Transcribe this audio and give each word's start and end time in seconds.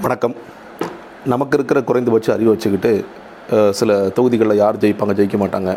வணக்கம். 0.00 0.34
நமக்கு 1.32 1.56
இருக்கிற 1.58 1.78
குறைந்தபட்ச 1.88 2.28
அறிவை 2.34 2.50
வச்சுக்கிட்டு 2.52 2.92
சில 3.78 3.96
தொகுதிகளில் 4.16 4.60
யார் 4.60 4.78
ஜெயிப்பாங்க 4.82 5.14
ஜெயிக்க 5.18 5.36
மாட்டாங்க 5.42 5.70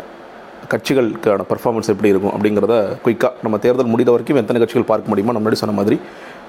கட்சிகளுக்கான 0.72 1.44
பர்ஃபார்மன்ஸ் 1.50 1.90
எப்படி 1.92 2.12
இருக்கும் 2.12 2.32
அப்படிங்கிறத 2.36 2.76
குயிக்காக 3.04 3.32
நம்ம 3.42 3.58
தேர்தல் 3.64 3.92
முடிந்த 3.94 4.12
வரைக்கும் 4.14 4.40
எத்தனை 4.42 4.60
கட்சிகள் 4.62 4.88
பார்க்க 4.92 5.12
முடியுமோ 5.12 5.34
நம்ம 5.36 5.44
முன்னாடி 5.44 5.60
சொன்ன 5.62 5.76
மாதிரி 5.80 5.98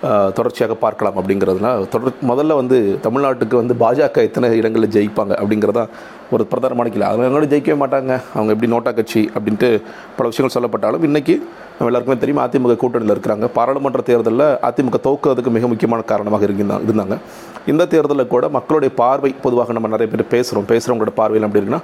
தொடர்ச்சியாக 0.01 0.75
பார்க்கலாம் 0.75 1.13
அப்படிங்கிறதுனால 1.15 1.87
தொடர் 1.87 2.13
முதல்ல 2.27 2.55
வந்து 2.55 2.99
தமிழ்நாட்டுக்கு 3.03 3.55
வந்து 3.55 3.73
பாஜக 3.73 4.15
எத்தனை 4.15 4.57
இடங்களில் 4.57 4.89
ஜெயிப்பாங்க 4.89 5.29
அப்படிங்கிறதா 5.29 5.87
ஒரு 6.31 6.47
பிரதானமான 6.51 6.89
கிளை 6.89 7.07
அவங்க 7.07 7.55
ஜெயிக்கவே 7.55 7.75
மாட்டாங்க. 7.75 8.21
அவங்க 8.33 8.53
எப்படி 8.53 8.71
நோட்டா 8.71 8.93
கட்சி 8.93 9.31
அப்படின்ட்டு 9.39 9.81
பல 10.17 10.29
விஷயங்கள் 10.29 10.61
சொல்லப்பட்டாலும் 10.61 11.03
இன்றைக்கி 11.03 11.41
நம்ம 11.79 11.99
எல்லாருக்குமே 11.99 12.17
தெரியும் 12.17 12.37
அதிமுக 12.37 12.73
கூட்டணியில் 12.73 13.17
இருக்கிறாங்க. 13.17 13.47
பாராளுமன்ற 13.47 14.01
தேர்தலில் 14.01 14.39
அதிமுக 14.39 14.93
தோக்குறதுக்கு 15.03 15.47
மிக 15.47 15.67
முக்கியமான 15.67 16.01
காரணமாக 16.01 16.45
இருந்தா- 16.45 16.81
இருந்தாங்க. 16.87 17.17
இந்த 17.67 17.85
தேர்தலில் 17.85 18.27
கூட 18.27 18.49
மக்களுடைய 18.49 18.95
பார்வை 18.95 19.35
பொதுவாக 19.41 19.73
நம்ம 19.73 19.87
நிறைய 19.87 20.15
பேர் 20.15 20.45
பேசுகிறோம் 20.45 20.69
பேசுகிறவங்களோட 20.71 21.09
பார்வையில் 21.15 21.49
அப்படி 21.49 21.65
இருக்குன்னா 21.65 21.79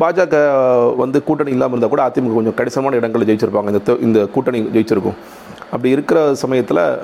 பாஜக 0.00 0.96
வந்து 0.96 1.24
கூட்டணி 1.24 1.50
இல்லாமல் 1.50 1.78
இருந்தால் 1.78 2.12
கூட 2.12 2.28
அதிமுக 2.28 2.34
கொஞ்சம் 2.34 2.54
கணிசமான 2.54 2.96
இடங்களில் 2.96 3.36
ஜெயிச்சிருப்பாங்க. 3.36 3.66
இந்த 3.66 3.96
இந்த 4.00 4.26
கூட்டணி 4.26 4.60
ஜெயிச்சிருக்கும். 4.60 5.14
அப்படி 5.64 5.90
இருக்கிற 5.90 6.34
சமயத்தில் 6.34 6.98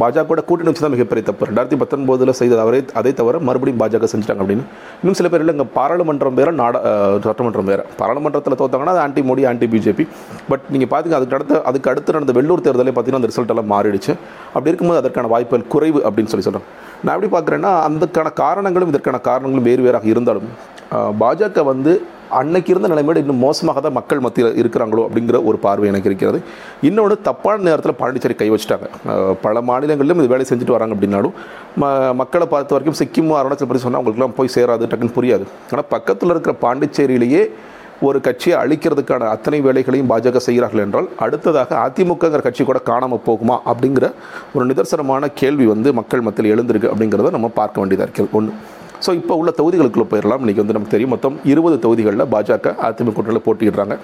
பாஜக 0.00 0.42
கூட்டணி 0.48 0.68
வச்சு 0.70 0.82
தான் 0.84 0.94
மிகப்பெரிய 0.94 1.22
தப்பு. 1.28 1.46
ரெண்டாயிரத்தி 1.48 1.78
பத்தொன்பதில் 1.82 2.32
செய்தது 2.40 2.60
அவரே 2.64 2.80
அதை 3.00 3.12
தவிர 3.20 3.38
மறுபடியும் 3.48 3.80
பாஜக 3.82 4.08
செஞ்சுட்டாங்க 4.12 4.42
அப்படின்னு. 4.44 4.64
இன்னும் 5.00 5.16
சில 5.18 5.28
பேர் 5.32 5.42
இல்லை 5.44 5.54
இங்கே 5.56 5.66
பாராளுமன்றம் 5.78 6.36
வேறு 6.40 6.52
நாட 6.62 6.76
சட்டமன்றம் 7.26 7.68
வேறு. 7.72 7.84
பாராளுமன்றத்தில் 8.00 8.58
தோத்தாங்கன்னா 8.62 8.94
அது 8.96 9.02
anti 9.06 9.22
Modi 9.30 9.44
anti 9.50 9.68
BJP 9.74 10.06
but 10.50 10.64
நீங்கள் 10.74 10.90
பார்த்துங்க 10.92 11.18
அதுக்கு 11.20 11.36
அடுத்த 11.38 11.62
அதுக்கு 11.70 11.90
அடுத்து 11.92 12.16
நடந்த 12.18 12.34
வெள்ளூர் 12.38 12.64
தேர்தலே 12.66 12.94
பார்த்தீங்கன்னா 12.96 13.22
அந்த 13.22 13.32
ரிசல்ட் 13.32 13.54
எல்லாம் 13.54 13.70
மாறிடுச்சு. 13.74 14.12
அப்படி 14.54 14.70
இருக்கும்போது 14.72 15.02
அதற்கான 15.02 15.30
வாய்ப்புகள் 15.34 15.70
குறைவு 15.74 16.00
அப்படின்னு 16.08 16.32
சொல்லி 16.34 16.46
சொல்கிறேன் 16.48 16.68
நான் 17.04 17.14
எப்படி 17.16 17.32
பார்க்குறேன்னா 17.36 17.72
அதுக்கான 17.86 18.32
காரணங்களும் 18.44 18.92
இதற்கான 18.94 19.20
காரணங்களும் 19.30 19.68
வேறு 19.70 19.86
வேறாக 19.88 20.06
இருந்தாலும் 20.14 20.48
பாஜக 21.22 21.62
வந்து 21.72 21.92
அன்னைக்கு 22.40 22.70
இருந்த 22.72 22.88
நிலைமையோட 22.92 23.18
இன்னும் 23.24 23.42
மோசமாக 23.46 23.80
தான் 23.86 23.96
மக்கள் 23.98 24.22
மத்தியில் 24.26 24.58
இருக்கிறாங்களோ 24.62 25.04
அப்படிங்கிற 25.06 25.38
ஒரு 25.48 25.60
பார்வை 25.66 25.88
எனக்கு 25.92 26.10
இருக்கிறது. 26.10 26.40
இன்னொன்று 26.88 27.16
தப்பான 27.28 27.64
நேரத்தில் 27.68 27.98
பாண்டிச்சேரி 28.00 28.36
கை 28.40 28.50
வச்சுட்டாங்க. 28.54 28.88
பல 29.46 29.62
மாநிலங்களிலும் 29.70 30.20
இது 30.22 30.32
வேலை 30.34 30.46
செஞ்சுட்டு 30.50 30.76
வராங்க 30.76 30.96
அப்படின்னாலும் 30.96 31.36
ம 31.82 31.92
மக்களை 32.22 32.48
பார்த்த 32.54 32.76
வரைக்கும் 32.76 32.98
சிக்கிம் 33.02 33.32
அருணாச்சல் 33.40 33.70
பிரதேசம் 33.70 33.88
சொன்னால் 33.88 34.02
அவங்களுக்குலாம் 34.02 34.36
போய் 34.40 34.54
சேராது 34.56 34.90
டக்குன்னு 34.92 35.16
புரியாது. 35.18 35.46
ஆனால் 35.72 35.88
பக்கத்தில் 35.94 36.34
இருக்கிற 36.34 36.54
பாண்டிச்சேரியிலேயே 36.66 37.42
ஒரு 38.06 38.18
கட்சியை 38.24 38.54
அழிக்கிறதுக்கான 38.62 39.28
அத்தனை 39.34 39.58
வேலைகளையும் 39.66 40.10
பாஜக 40.10 40.40
செய்கிறார்கள் 40.46 40.82
என்றால் 40.84 41.06
அடுத்ததாக 41.24 41.76
அதிமுகங்கிற 41.84 42.40
கட்சி 42.46 42.62
கூட 42.70 42.80
காணாமல் 42.88 43.22
போகுமா 43.28 43.56
அப்படிங்கிற 43.70 44.08
ஒரு 44.54 44.64
நிதர்சனமான 44.70 45.30
கேள்வி 45.40 45.66
வந்து 45.72 45.92
மக்கள் 45.98 46.24
மத்தியில் 46.26 46.52
எழுந்திருக்கு 46.54 46.90
அப்படிங்கிறத 46.92 47.30
நம்ம 47.36 47.50
பார்க்க 47.60 47.80
வேண்டியதாக 47.80 48.06
இருக்கிறது. 48.08 48.34
ஒன்று 48.38 48.52
ஸோ 49.04 49.10
இப்போ 49.20 49.34
உள்ள 49.40 49.50
தொகுதிகளுக்குள்ளே 49.58 50.08
போயிடலாம் 50.12 50.42
இன்றைக்கி 50.42 50.60
வந்து 50.62 50.76
நமக்கு 50.76 50.94
தெரியும் 50.94 51.12
மொத்தம் 51.14 51.36
இருபது 51.52 51.76
தொகுதிகளில் 51.84 52.24
பாஜக 52.34 52.72
அதிமுக 52.86 53.14
கூட்டணியில் 53.16 53.44
போட்டியிடுறாங்க. 53.46 53.94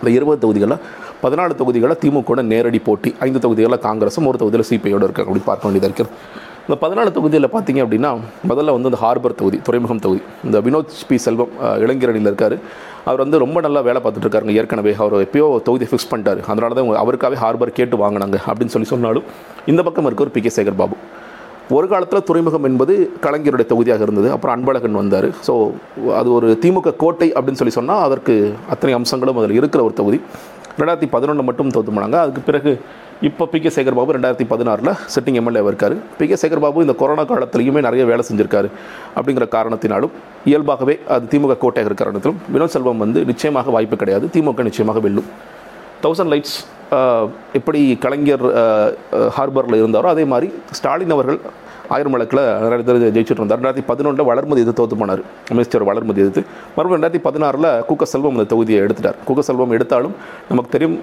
இந்த 0.00 0.10
இருபது 0.16 0.38
தொகுதிகளில் 0.44 0.80
பதினாலு 1.22 1.52
தொகுதிகளில் 1.60 1.98
திமுக 2.02 2.42
நேரடி 2.52 2.80
போட்டி 2.88 3.10
ஐந்து 3.26 3.40
தொகுதிகளில் 3.44 3.82
காங்கிரஸும் 3.86 4.26
ஒரு 4.30 4.38
தொகுதியில் 4.42 4.68
சிபிஐயோடு 4.70 5.06
இருக்காங்க 5.08 5.30
அப்படி 5.30 5.44
பார்க்க 5.50 5.68
வேண்டியதாக 5.68 5.90
இருக்கிறது 5.90 6.14
இந்த 6.66 6.76
பதினாலு 6.82 7.10
தொகுதியில் 7.16 7.48
பார்த்தீங்க 7.54 7.80
அப்படின்னா 7.84 8.10
முதல்ல 8.50 8.72
வந்து 8.76 8.88
இந்த 8.90 8.98
ஹார்பர் 9.02 9.36
தொகுதி 9.40 9.58
துறைமுகம் 9.66 10.02
தொகுதி. 10.06 10.20
இந்த 10.46 10.56
வினோத் 10.66 10.96
பி 11.10 11.16
செல்வம் 11.26 11.52
இளைஞரணியில் 11.84 12.28
இருக்கார். 12.30 12.56
அவர் 13.08 13.22
வந்து 13.24 13.38
ரொம்ப 13.44 13.58
நல்லா 13.66 13.80
வேலை 13.86 14.00
பார்த்துட்டு 14.04 14.26
இருக்காருங்க. 14.26 14.54
ஏற்கனவே 14.60 14.92
அவர் 15.02 15.24
எப்பயோ 15.26 15.46
தொகுதி 15.68 15.86
ஃபிக்ஸ் 15.90 16.10
பண்ணிட்டாரு. 16.10 16.40
அதனால 16.52 16.76
தான் 16.78 16.90
அவருக்காகவே 17.04 17.38
ஹார்பர் 17.44 17.76
கேட்டு 17.78 17.98
வாங்கினாங்க 18.04 18.38
அப்படின்னு 18.48 18.74
சொல்லி 18.74 18.90
சொன்னாலும் 18.94 19.28
இந்த 19.72 19.82
பக்கம் 19.86 20.08
இருக்க 20.10 20.26
ஒரு 20.26 20.34
பி 20.36 20.42
கே 20.46 20.52
சேகர் 20.58 20.78
பாபு. 20.82 20.96
ஒரு 21.76 21.86
காலத்தில் 21.92 22.26
துறைமுகம் 22.28 22.66
என்பது 22.68 22.94
கலைஞருடைய 23.24 23.66
தொகுதியாக 23.70 24.02
இருந்தது. 24.06 24.28
அப்புறம் 24.34 24.54
அன்பழகன் 24.56 25.00
வந்தார். 25.00 25.26
ஸோ 25.46 25.54
அது 26.18 26.28
ஒரு 26.36 26.48
திமுக 26.62 26.94
கோட்டை 27.02 27.28
அப்படின்னு 27.36 27.60
சொல்லி 27.60 27.74
சொன்னால் 27.78 28.04
அதற்கு 28.06 28.34
அத்தனை 28.74 28.92
அம்சங்களும் 28.98 29.40
அதில் 29.40 29.58
இருக்கிற 29.58 29.82
ஒரு 29.88 29.94
தொகுதி. 30.00 30.20
ரெண்டாயிரத்தி 30.80 31.08
பதினொன்று 31.14 31.44
மட்டும் 31.48 31.72
தோத்து 31.74 32.18
அதுக்கு 32.22 32.42
பிறகு 32.48 32.72
இப்போ 33.28 33.44
பி 33.52 33.58
கே 33.62 33.70
சேகர் 33.76 33.96
பாபு 33.98 34.14
ரெண்டாயிரத்தி 34.16 34.46
பதினாறில் 34.52 34.90
சிட்டிங் 35.14 35.38
எம்எல்ஏ 35.40 35.62
இருக்கார். 35.70 35.94
பி 36.18 36.26
கே 36.30 36.36
சேகர் 36.42 36.62
பாபு 36.64 36.84
இந்த 36.86 36.94
கொரோனா 37.00 37.24
காலத்திலையுமே 37.30 37.80
நிறைய 37.88 38.02
வேலை 38.10 38.24
செஞ்சிருக்காரு 38.28 38.68
அப்படிங்கிற 39.16 39.46
காரணத்தினாலும் 39.56 40.12
இயல்பாகவே 40.50 40.94
அது 41.14 41.30
திமுக 41.32 41.58
கோட்டையாக 41.64 41.88
இருக்கிற 41.90 42.08
காரணத்திலும் 42.10 42.40
வினோத் 42.56 42.74
செல்வம் 42.76 43.02
வந்து 43.04 43.20
நிச்சயமாக 43.30 43.70
வாய்ப்பு 43.76 43.98
கிடையாது. 44.02 44.26
திமுக 44.36 44.68
நிச்சயமாக 44.70 45.00
வெல்லும். 45.06 45.28
தௌசண்ட் 46.04 46.32
லைட்ஸ் 46.34 46.58
எப்படி 47.52 47.80
கலைஞர் 48.00 48.44
ஹார்பரில் 49.28 49.80
இருந்தாரோ 49.82 50.08
அதே 50.08 50.24
மாதிரி 50.24 50.48
ஸ்டாலின் 50.72 51.10
அவர்கள் 51.10 51.40
ஆயிரம் 51.94 52.14
வழக்கில் 52.16 52.42
நிறைய 52.64 52.78
தடவை 52.88 53.10
ஜெயிச்சுட்டு 53.16 53.40
இருந்தார். 53.42 53.58
ரெண்டாயிரத்தி 53.60 53.84
பதினொன்றில் 53.90 54.28
வளர்மதி 54.30 54.60
எதிர்த்து 54.64 54.80
தோத்து 54.80 54.96
போனார். 55.02 55.22
அமைச்சர் 55.52 55.84
வளர்மதி 55.90 56.20
எதிர்த்து. 56.24 56.42
மறுபடியும் 56.76 56.96
ரெண்டாயிரத்தி 56.98 57.22
பதினாறில் 57.28 57.68
குக்க 57.88 58.06
செல்வம் 58.12 58.34
அந்த 58.36 58.46
தொகுதியை 58.52 58.80
எடுத்துட்டார். 58.86 59.18
குக்க 59.28 59.42
செல்வம் 59.48 59.72
எடுத்தாலும் 59.76 60.14
நமக்கு 60.50 60.70
தெரியும் 60.74 60.96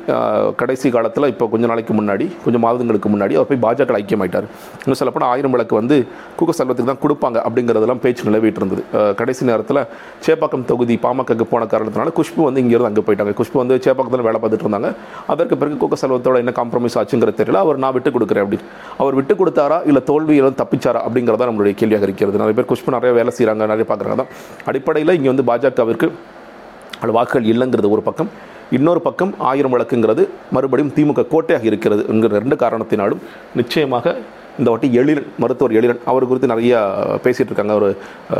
கடைசி 0.61 0.89
காலத்தில் 0.95 1.27
இப்போ 1.33 1.47
கொஞ்ச 1.53 1.65
நாளைக்கு 1.71 1.95
முன்னாடி 1.99 2.27
கொஞ்சம் 2.45 2.63
மாதங்களுக்கு 2.67 3.09
முன்னாடி 3.13 3.33
அவர் 3.39 3.49
போய் 3.51 3.61
பாஜக 3.65 3.97
ஐக்கியமாயிட்டார். 4.01 4.47
இன்னும் 4.83 4.99
சொல்லப்போனால் 5.01 5.31
ஆயிரம் 5.35 5.55
வழக்கு 5.55 5.75
வந்து 5.81 5.97
குக்க 6.39 6.51
செல்வத்துக்கு 6.59 6.91
தான் 6.91 7.01
கொடுப்பாங்க 7.05 7.37
அப்படிங்கிறதெல்லாம் 7.47 8.01
பேச்சு 8.05 8.27
நிலவிட்டு 8.29 8.61
இருந்தது. 8.63 8.83
கடைசி 9.21 9.43
நேரத்தில் 9.51 9.81
சேப்பாக்கம் 10.27 10.65
தொகுதி 10.71 10.97
பாமகக்கு 11.05 11.47
போன 11.53 11.67
காரணத்தினால 11.73 12.13
குஷ்பு 12.19 12.41
வந்து 12.49 12.61
இங்கேருந்து 12.65 12.89
அங்கே 12.91 13.03
போயிட்டாங்க. 13.07 13.33
குஷ்பு 13.39 13.57
வந்து 13.63 13.75
சேப்பாக்கத்தில் 13.87 14.25
வேலை 14.29 14.39
பார்த்துட்டு 14.41 14.67
இருந்தாங்க. 14.67 14.91
அதற்கு 15.33 15.55
பிறகு 15.61 15.75
குக்க 15.83 15.97
செல்வத்தோட 16.03 16.37
என்ன 16.43 16.53
காம்ப்ரமைஸ் 16.61 16.97
ஆச்சுங்கிற 17.01 17.33
தெரியல. 17.41 17.59
அவர் 17.65 17.81
நான் 17.83 17.93
விட்டு 17.97 18.11
கொடுக்குறேன் 18.17 18.43
அப்படின்னு. 18.45 18.67
அவர் 19.01 19.17
விட்டு 19.19 19.33
கொடுத்தாரா 19.41 19.79
இல்லை 19.89 20.03
தோல்வியிலும் 20.11 20.57
தப்பிச்சாரா 20.75 21.01
அப்படிங்கிறத 21.07 21.45
நம்மளுடைய 21.49 21.73
கேள்வியாக 21.81 22.05
இருக்கிறது. 22.07 22.39
நிறைய 22.41 22.55
பேர் 22.57 22.69
குஷ்பு 22.71 22.95
நிறைய 22.95 23.11
வேலை 23.17 23.31
செய்கிறாங்க 23.37 23.65
நிறைய 23.71 23.85
பார்க்குறாங்க 23.91 24.17
தான் 24.21 24.31
அடிப்படையில் 24.69 25.15
இங்கே 25.17 25.29
வந்து 25.33 25.45
பாஜகவிற்கு 25.49 26.07
அது 27.03 27.11
வாக்குகள் 27.17 27.47
இல்லைங்கிறது 27.53 27.89
ஒரு 27.95 28.03
பக்கம். 28.07 28.29
இன்னொரு 28.77 29.01
பக்கம் 29.07 29.31
ஆயிரம் 29.49 29.73
வழக்குங்கிறது 29.73 30.23
மறுபடியும் 30.55 30.93
திமுக 30.97 31.25
கோட்டையாக 31.33 31.65
இருக்கிறது 31.71 32.01
என்கிற 32.11 32.31
ரெண்டு 32.39 32.55
காரணத்தினாலும் 32.63 33.21
நிச்சயமாக 33.59 34.15
இந்த 34.59 34.67
வாட்டி 34.71 34.87
எழிலன் 34.99 35.29
மருத்துவர் 35.43 35.75
எழிலன் 35.79 36.01
அவர் 36.11 36.27
குறித்து 36.29 36.49
நிறையா 36.53 36.79
பேசிகிட்டு 37.25 37.51
இருக்காங்க. 37.51 37.73
ஒரு 37.79 37.89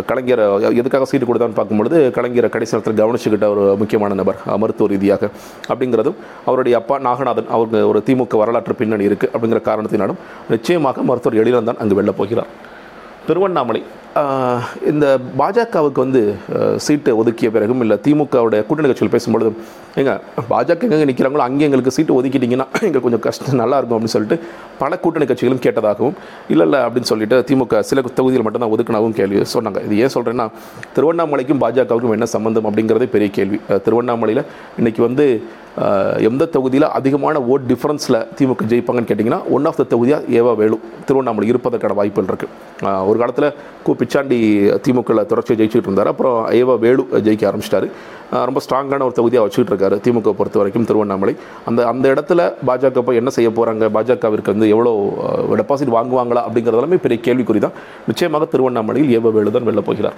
கலைஞர் 0.09 0.43
எதுக்காக 0.81 1.07
சீட்டு 1.11 1.27
கொடுத்தான்னு 1.29 1.57
பார்க்கும்பொழுது 1.59 1.97
கலைஞரை 2.17 2.49
கடைசி 2.55 2.73
நேரத்தில் 2.75 3.01
கவனிச்சுக்கிட்ட 3.01 3.49
ஒரு 3.55 3.63
முக்கியமான 3.81 4.17
நபர் 4.21 4.39
மருத்துவ 4.63 4.89
ரீதியாக. 4.93 5.29
அப்படிங்கிறதும் 5.71 6.17
அவருடைய 6.49 6.75
அப்பா 6.81 6.97
நாகநாதன் 7.07 7.51
அவருக்கு 7.55 7.81
ஒரு 7.91 8.01
திமுக 8.09 8.39
வரலாற்று 8.43 8.79
பின்னணி 8.81 9.07
இருக்குது 9.09 9.31
அப்படிங்கிற 9.33 9.61
காரணத்தினாலும் 9.69 10.21
நிச்சயமாக 10.53 11.03
மருத்துவர் 11.09 11.41
எழிலன் 11.43 11.69
தான் 11.71 11.81
அங்கு 11.83 11.99
வெல்ல 11.99 12.13
போகிறார். 12.21 12.51
திருவண்ணாமலை 13.27 13.81
இந்த 14.89 15.05
பாஜகவுக்கு 15.39 15.99
வந்து 16.03 16.19
சீட்டை 16.85 16.85
சீட்டு 16.85 17.15
ஒதுக்கிய 17.21 17.47
பிறகும் 17.55 17.81
இல்லை 17.85 17.95
திமுகவுடைய 18.05 18.59
கூட்டணி 18.67 18.87
கட்சிகள் 18.89 19.11
பேசும்பொழுது 19.15 19.49
ஏங்க 20.01 20.13
பாஜக 20.51 20.87
எங்கே 20.87 21.07
நிற்கிறாங்களோ 21.09 21.43
அங்கே 21.47 21.65
எங்களுக்கு 21.67 21.93
சீட்டு 21.95 22.15
ஒதுக்கிட்டிங்கன்னா 22.17 22.67
எங்களுக்கு 22.85 23.05
கொஞ்சம் 23.07 23.23
கஷ்டம் 23.25 23.59
நல்லா 23.61 23.77
இருக்கும் 23.79 23.97
அப்படின்னு 23.97 24.15
சொல்லிட்டு 24.15 24.37
பல 24.83 24.99
கூட்டணி 25.03 25.25
கட்சிகளும் 25.31 25.61
கேட்டதாகவும் 25.65 26.15
இல்லை 26.53 26.65
இல்லை 26.67 26.79
அப்படின்னு 26.85 27.11
சொல்லிட்டு 27.11 27.39
திமுக 27.49 27.81
சில 27.89 28.05
தொகுதியில் 28.19 28.45
மட்டும்தான் 28.47 28.73
ஒதுக்கினாவும் 28.75 29.17
கேள்வி 29.19 29.43
சொன்னாங்க. 29.55 29.81
இது 29.87 29.99
ஏன் 30.05 30.15
சொல்கிறேன்னா 30.15 30.47
திருவண்ணாமலைக்கும் 30.95 31.61
பாஜகவுக்கும் 31.65 32.15
என்ன 32.17 32.29
சம்மந்தம் 32.37 32.69
அப்படிங்கிறதே 32.69 33.09
பெரிய 33.17 33.29
கேள்வி. 33.39 33.59
திருவண்ணாமலையில் 33.85 34.43
இன்றைக்கி 34.79 35.03
வந்து 35.07 35.27
எந்த 36.27 36.43
தொகுதியில் 36.55 36.85
அதிகமான 36.97 37.39
ஓட் 37.53 37.65
டிஃப்ரென்ஸில் 37.71 38.17
திமுக 38.37 38.65
ஜெயிப்பாங்கன்னு 38.71 39.09
கேட்டிங்கன்னா 39.09 39.39
ஒன் 39.55 39.67
ஆஃப் 39.69 39.79
த 39.79 39.85
தொகுதியாக 39.93 40.31
ஏவா 40.39 40.51
வேலு 40.61 40.77
திருவண்ணாமலை 41.07 41.47
இருப்பதற்கான 41.51 41.95
வாய்ப்புகள் 41.99 42.29
இருக்குது 42.31 42.93
ஒரு 43.09 43.17
காலத்தில் 43.21 43.49
கூப்பி 43.85 44.04
பிச்சாண்டி 44.05 44.39
திமுகவில் 44.85 45.27
தொடர்ச்சியாக 45.31 45.59
ஜெயிச்சுட்டு 45.61 45.89
இருந்தார் 45.89 46.11
அப்புறம் 46.13 46.37
ஐவா 46.59 46.75
வேலு 46.85 47.03
ஜெயிக்க 47.27 47.49
ஆரம்பிச்சிட்டாரு. 47.49 47.89
ரொம்ப 48.49 48.59
ஸ்ட்ராங்கான 48.65 49.05
ஒரு 49.07 49.15
தொகுதியாக 49.17 49.45
வச்சுக்கிட்டு 49.45 49.73
இருக்காரு 49.73 49.97
திமுக 50.05 50.33
பொறுத்த 50.39 50.57
வரைக்கும் 50.61 50.87
திருவண்ணாமலை. 50.89 51.33
அந்த 51.69 51.81
அந்த 51.91 52.05
இடத்துல 52.13 52.47
பாஜக 52.69 53.03
போய் 53.07 53.19
என்ன 53.21 53.31
செய்ய 53.37 53.49
போகிறாங்க 53.57 53.89
பாஜகவிற்கு 53.97 54.53
வந்து 54.55 54.69
எவ்வளோ 54.75 54.93
டெபாசிட் 55.61 55.95
வாங்குவாங்களா 55.97 56.43
அப்படிங்கிறதெல்லாமே 56.47 56.99
பெரிய 57.05 57.19
கேள்விக்குறி 57.27 57.61
தான் 57.65 57.77
நிச்சயமாக 58.09 58.47
திருவண்ணாமலையில் 58.53 59.13
ஏவ 59.19 59.31
வேலு 59.37 59.55
தான் 59.57 59.67
வெளில 59.69 59.83
போகிறார். 59.89 60.17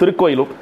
திருக்கோயிலூர். 0.00 0.54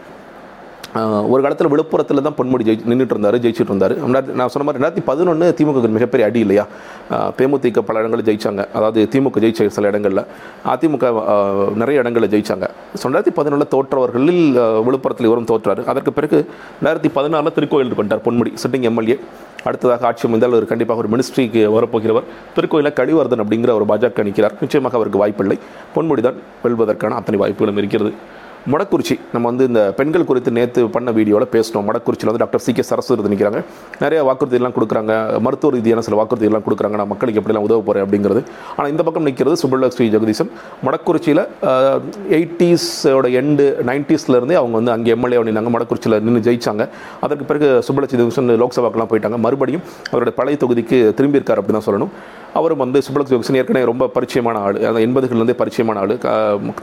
ஒரு 1.03 1.43
காலத்தில் 1.43 1.69
விழுப்புரத்தில் 1.69 2.23
தான் 2.23 2.35
பொன்முடி 2.37 2.63
ஜெயி 2.63 2.79
நின்றுட்டு 2.89 3.05
இருந்தார் 3.05 3.39
ஜெயிச்சுட்டு 3.39 3.61
இருந்தார் 3.61 3.93
ரெண்டாயிரத்தி- 3.93 4.33
நான் 4.33 4.49
சொன்ன 4.49 4.73
மாதிரி 4.73 4.85
ரெண்டாயிரத்தி 4.85 5.05
பதினொன்று 5.05 5.55
திமுக 5.59 5.89
மிகப்பெரிய 5.89 6.29
அடி 6.29 6.41
இல்லையா? 6.41 6.67
தேமுதிக 7.11 7.79
பல 7.79 7.99
இடங்களில் 7.99 8.25
ஜெயிச்சாங்க. 8.25 8.67
அதாவது 8.73 9.09
திமுக 9.11 9.39
ஜெயிச்ச 9.39 9.67
சில 9.67 9.87
இடங்களில். 9.87 10.25
அதிமுக 10.67 11.73
நிறைய 11.75 12.01
இடங்களில் 12.01 12.29
ஜெயிச்சாங்க. 12.29 12.69
ஸோ 13.03 13.07
ரெண்டாயிரத்தி 13.07 13.29
பதினொன்றில் 13.37 13.69
தோற்றவர்களில் 13.69 14.59
விழுப்புரத்தில் 14.59 15.25
இவரும் 15.25 15.45
தோற்றார். 15.45 15.85
அதற்கு 15.85 16.13
பிறகு 16.13 16.47
ரெண்டாயிரத்தி 16.83 17.11
பதினாறில் 17.15 17.53
திருக்கோயிலுக்கு 17.57 18.03
வந்துட்டார் 18.03 18.21
பொன்முடி 18.25 18.53
சிட்டிங் 18.67 18.81
எம்எல்ஏ. 18.81 19.19
அடுத்ததாக 19.65 20.07
ஆட்சி 20.07 20.27
அமைந்தால் 20.27 20.51
அவர் 20.51 20.65
கண்டிப்பாக 20.65 21.01
ஒரு 21.01 21.17
மினிஸ்ட்ரிக்கு 21.17 21.71
வரப்போகிறவர். 21.79 22.23
திருக்கோயில 22.57 22.93
கழிவர்தன் 22.93 23.45
அப்படிங்கிற 23.45 23.73
ஒரு 23.73 23.85
பாஜக 23.89 24.25
நிற்கிறார். 24.25 24.55
நிச்சயமாக 24.61 24.95
அவருக்கு 24.95 25.19
வாய்ப்பில்லை. 25.19 25.59
பொன்முடி 25.97 26.21
தான் 26.21 26.35
வெல்வதற்கான 26.65 27.15
அத்தனை 27.15 27.41
வாய்ப்புகளும் 27.41 27.77
இருக்கிறது. 27.77 28.13
மொடக்குறிச்சி. 28.73 29.15
நம்ம 29.33 29.47
வந்து 29.51 29.65
இந்த 29.71 29.81
பெண்கள் 29.97 30.27
குறித்து 30.29 30.51
நேற்று 30.59 30.83
பண்ண 30.95 31.09
வீடியோவில் 31.17 31.51
பேசினோம். 31.55 31.85
மொடக்குறிச்சியில் 31.89 32.31
வந்து 32.31 32.43
டாக்டர் 32.43 32.63
சி 32.67 32.73
கே 32.77 32.85
சரஸ்வதி 32.91 33.31
நிற்கிறாங்க 33.33 33.61
நிறைய 34.03 34.21
வாக்குறுதியெல்லாம் 34.29 34.75
கொடுக்குறாங்க. 34.77 35.13
மருத்துவ 35.47 35.71
ரீதியான 35.75 36.03
சில 36.07 36.17
வாக்குறுதியெல்லாம் 36.21 36.65
கொடுக்குறாங்க. 36.67 36.97
நான் 37.01 37.11
மக்களுக்கு 37.13 37.41
எப்படிலாம் 37.41 37.67
உதவ 37.67 37.83
போகிறேன் 37.89 38.05
அப்படிங்கிறது. 38.07 38.43
ஆனால் 38.77 38.91
இந்த 38.93 39.05
பக்கம் 39.09 39.27
நிற்கிறது 39.29 39.57
சுபலக்ஷ்மி 39.63 40.07
ஜெகதீசன். 40.15 40.51
மொடக்குறிச்சியில் 40.87 41.43
எயிட்டிஸோட 42.39 43.29
எண்டு 43.41 43.67
நைன்டிஸ்லேருந்தே 43.91 44.57
அவங்க 44.61 44.75
வந்து 44.81 44.95
அங்கே 44.97 45.13
எம்எல்ஏ 45.17 45.43
நின்னாங்க 45.49 45.73
மொடக்குறிச்சியில் 45.77 46.19
நின்று 46.29 46.43
ஜெயிச்சாங்க. 46.49 46.87
அதற்கு 47.27 47.47
பிறகு 47.51 47.69
சுபலட்சுமி 47.89 48.21
ஜெகதீசன் 48.23 48.55
லோக்சபாக்கெலாம் 48.65 49.11
போயிட்டாங்க. 49.13 49.39
மறுபடியும் 49.49 49.85
அவருடைய 50.13 50.35
பழைய 50.41 50.59
தொகுதிக்கு 50.65 50.99
திரும்பியிருக்கார் 51.21 51.61
அப்படி 51.63 51.77
தான் 51.79 51.87
சொல்லணும். 51.91 52.15
அவரும் 52.59 52.83
வந்து 52.83 52.99
சுபலக்ஷ்மி 53.07 53.33
ஜெகதீசன் 53.33 53.59
ஏற்கனவே 53.61 53.85
ரொம்ப 53.91 54.09
பரிச்சயமான 54.17 54.57
ஆள். 54.67 54.77
அந்த 54.89 55.01
எண்பதுகள்லேருந்தே 55.07 55.57
பரிச்சயமான 55.63 56.01
ஆள். 56.03 56.15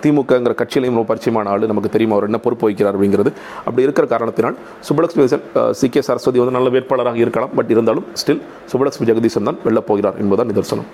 திமுகங்கிற 0.04 0.54
கட்சியிலையும் 0.62 0.98
ரொம்ப 1.00 1.08
பரிச்சயமான 1.14 1.52
ஆள். 1.54 1.66
நமக்கு 1.72 1.94
தெரியும் 1.96 2.16
அவர் 2.16 2.28
என்ன 2.30 2.40
பொறுப்பு 2.46 2.66
வகிக்கிறார் 2.68 2.98
அப்படிங்கிறது. 2.98 3.32
அப்படி 3.68 3.86
இருக்கிற 3.88 4.08
காரணத்தினால் 4.14 4.58
சுபலக்ஷ்மி 4.90 5.22
ஜெகதீசன் 5.24 5.74
சி 5.82 5.90
கே 5.96 6.04
சரஸ்வதி 6.10 6.44
வந்து 6.44 6.58
நல்ல 6.58 6.70
வேட்பாளராக 6.78 7.24
இருக்கலாம். 7.26 7.54
பட் 7.60 7.72
இருந்தாலும் 7.76 8.08
ஸ்டில் 8.24 8.44
சுபலக்ஷ்மி 8.74 9.08
ஜெகதீசன் 9.12 9.50
தான் 9.50 9.60
வெல்லப் 9.68 9.90
போகிறார் 9.92 10.20
என்பதுதான் 10.24 10.52
நிதர்சனம். 10.54 10.90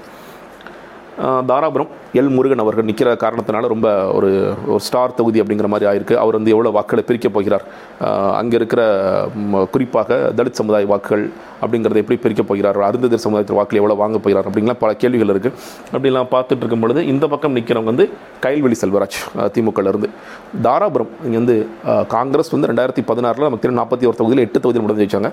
தாராபுரம் 1.50 1.92
எல் 2.20 2.32
முருகன் 2.36 2.62
அவர்கள் 2.64 2.88
நிற்கிற 2.88 3.10
காரணத்தினால 3.24 3.68
ரொம்ப 3.74 3.88
ஒரு 4.18 4.30
ஒரு 4.74 4.82
ஸ்டார் 4.88 5.16
தொகுதி 5.20 5.42
அப்படிங்கிற 5.42 5.68
மாதிரி 5.74 5.88
ஆயிருக்கு. 5.92 6.16
அவர் 6.24 6.38
வந்து 6.38 6.54
எவ்வளோ 6.56 6.72
வாக்குகளை 6.78 7.04
பிரிக்கப் 7.10 7.36
போகிறார்? 7.38 7.66
அங்கே 8.40 8.56
இருக்கிற 8.60 8.82
குறிப்பாக 9.74 10.20
தலித் 10.40 10.60
சமுதாய 10.60 10.88
வாக்குகள் 10.94 11.24
அப்படிங்கிறத 11.62 12.02
எப்படி 12.04 12.18
பிரிக்கப் 12.26 12.50
போகிறார்? 12.50 12.80
அருந்ததிர் 12.88 13.24
சமுதாயத்தில் 13.26 13.60
வாக்குகள் 13.60 13.82
எவ்வளோ 13.82 13.98
வாங்க 14.04 14.20
போகிறார்? 14.26 14.50
அப்படிங்கலாம் 14.50 14.82
பல 14.84 14.92
கேள்விகள் 15.04 15.34
இருக்குது 15.34 15.56
அப்படிலாம் 15.94 16.32
பார்த்துட்டு 16.36 16.64
இருக்கும் 16.64 16.86
பொழுது 16.86 17.04
இந்த 17.14 17.28
பக்கம் 17.34 17.58
நிற்கிறவங்க 17.60 17.92
வந்து 17.94 18.08
கைல்வெளி 18.46 18.78
செல்வராஜ் 18.84 19.20
திமுகலேருந்து 19.56 20.12
தாராபுரம் 20.68 21.12
இங்கே 21.26 21.40
வந்து 21.42 21.58
காங்கிரஸ் 22.16 22.54
வந்து 22.56 22.70
ரெண்டாயிரத்தி 22.74 23.04
பதினாறில் 23.12 23.50
நமக்கு 23.50 23.78
நாற்பத்தி 23.82 24.08
ஒரு 24.12 24.20
தொகுதியில் 24.22 24.46
எட்டு 24.46 24.60
தொகுதியில் 24.60 24.86
முடிஞ்சு 24.86 25.06
வச்சாங்க. 25.08 25.32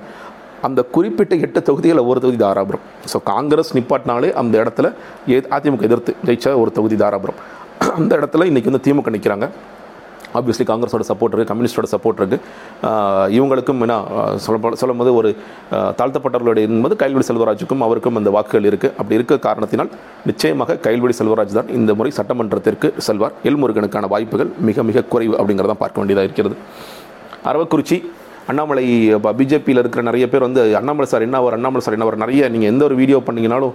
அந்த 0.66 0.80
குறிப்பிட்ட 0.96 1.34
எட்டு 1.46 1.60
தொகுதியில் 1.68 2.06
ஒரு 2.10 2.18
தொகுதி 2.24 2.40
தாராபுரம். 2.44 2.82
ஸோ 3.12 3.20
காங்கிரஸ் 3.32 3.74
நிப்பாட்டினாலே 3.78 4.30
அந்த 4.42 4.54
இடத்துல 4.64 4.86
ஏ 5.34 5.38
அதிமுக 5.58 5.88
எதிர்த்து 5.90 6.14
ஜெயிச்ச 6.26 6.56
ஒரு 6.64 6.72
தொகுதி 6.80 6.98
தாராபுரம். 7.04 7.38
அந்த 8.00 8.12
இடத்துல 8.20 8.50
இன்றைக்கி 8.50 8.70
வந்து 8.72 8.84
திமுக 8.88 9.10
நிற்கிறாங்க 9.16 9.46
ஆப்வியஸ்லி 10.38 10.64
காங்கிரஸோட 10.68 11.04
சப்போர்ட் 11.08 11.32
இருக்குது 11.32 11.50
கம்யூனிஸ்டோட 11.50 11.88
சப்போர்ட் 11.92 12.20
இருக்குது 12.20 12.38
இவங்களுக்கும் 13.36 13.82
என்ன 13.84 13.96
சொல்ல 14.44 14.70
சொல்லும் 14.80 15.00
போது 15.02 15.10
ஒரு 15.18 15.28
தாழ்த்தப்பட்டவர்களுடைய 16.00 16.64
என்பது 16.70 16.94
கைல்வெடி 17.02 17.26
செல்வராஜுக்கும் 17.28 17.84
அவருக்கும் 17.86 18.18
அந்த 18.20 18.30
வாக்குகள் 18.36 18.68
இருக்குது 18.70 18.94
அப்படி 18.98 19.18
இருக்க 19.18 19.38
காரணத்தினால் 19.46 19.90
நிச்சயமாக 20.30 20.78
கைல்வெடி 20.86 21.14
செல்வராஜ் 21.20 21.54
தான் 21.58 21.70
இந்த 21.78 21.94
முறை 21.98 22.12
சட்டமன்றத்திற்கு 22.18 22.90
செல்வார். 23.08 23.36
எல்முருகனுக்கான 23.50 24.08
வாய்ப்புகள் 24.14 24.50
மிக 24.70 24.82
மிக 24.90 25.04
குறைவு 25.14 25.36
அப்படிங்கிறதான் 25.40 25.82
பார்க்க 25.84 26.02
வேண்டியதாக 26.02 26.28
இருக்கிறது. 26.28 26.56
அரவக்குறிச்சி 27.52 27.98
அண்ணாமலை 28.46 28.84
பிஜேபியில் 29.38 29.80
இருக்கிற 29.80 30.02
நிறைய 30.02 30.24
பேர் 30.28 30.46
வந்து 30.46 30.62
அண்ணாமலை 30.78 31.06
சார் 31.06 31.22
என்ன 31.22 31.36
அவர் 31.36 31.56
அண்ணாமலை 31.56 31.82
சார் 31.82 31.96
என்ன 31.96 32.06
அவர்? 32.06 32.18
நிறைய 32.18 32.48
நீங்கள் 32.48 32.70
எந்த 32.72 32.82
ஒரு 32.84 32.96
வீடியோ 32.98 33.18
பண்ணிங்கனாலும் 33.26 33.74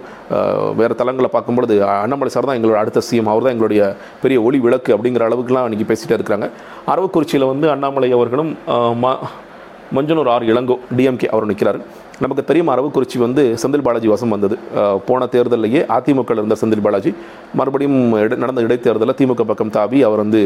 வேறு 0.78 0.94
தளங்களை 0.94 1.30
பார்க்கும்பொழுது 1.30 1.74
அண்ணாமலை 1.96 2.30
சார் 2.30 2.48
தான் 2.48 2.58
எங்களோட 2.58 2.78
அடுத்த 2.82 3.02
சிஎம் 3.08 3.30
அவர் 3.32 3.46
தான் 3.46 3.54
எங்களுடைய 3.54 3.82
பெரிய 4.22 4.38
ஒளி 4.42 4.60
விளக்கு 4.60 4.92
அப்படிங்கிற 4.94 5.24
அளவுக்குலாம் 5.28 5.66
இன்றைக்கி 5.68 5.88
பேசிகிட்டே 5.90 6.18
இருக்கிறாங்க. 6.18 6.48
அரவக்குறிச்சியில் 6.86 7.50
வந்து 7.50 7.68
அண்ணாமலை 7.70 8.10
அவர்களும் 8.12 8.52
ம 9.02 9.14
மஞ்சனூர் 9.94 10.30
ஆர் 10.30 10.48
இளங்கோ 10.48 10.76
டிஎம்கே 10.96 11.28
அவர் 11.28 11.46
நிற்கிறார் 11.46 11.78
நமக்கு 12.22 12.42
தெரியும் 12.48 12.70
அரவக்குறிச்சி 12.72 13.18
வந்து 13.24 13.42
செந்தில் 13.60 13.84
பாலாஜி 13.86 14.08
வசம் 14.12 14.32
வந்தது. 14.34 14.56
போன 15.08 15.26
தேர்தலிலேயே 15.34 15.80
அதிமுக 15.96 16.34
இருந்த 16.38 16.56
செந்தில் 16.62 16.82
பாலாஜி 16.86 17.10
மறுபடியும் 17.58 17.96
நடந்த 18.42 18.60
இடைத்தேர்தலில் 18.66 19.16
திமுக 19.20 19.44
பக்கம் 19.50 19.70
தாவி 19.76 19.98
அவர் 20.08 20.20
வந்து 20.22 20.40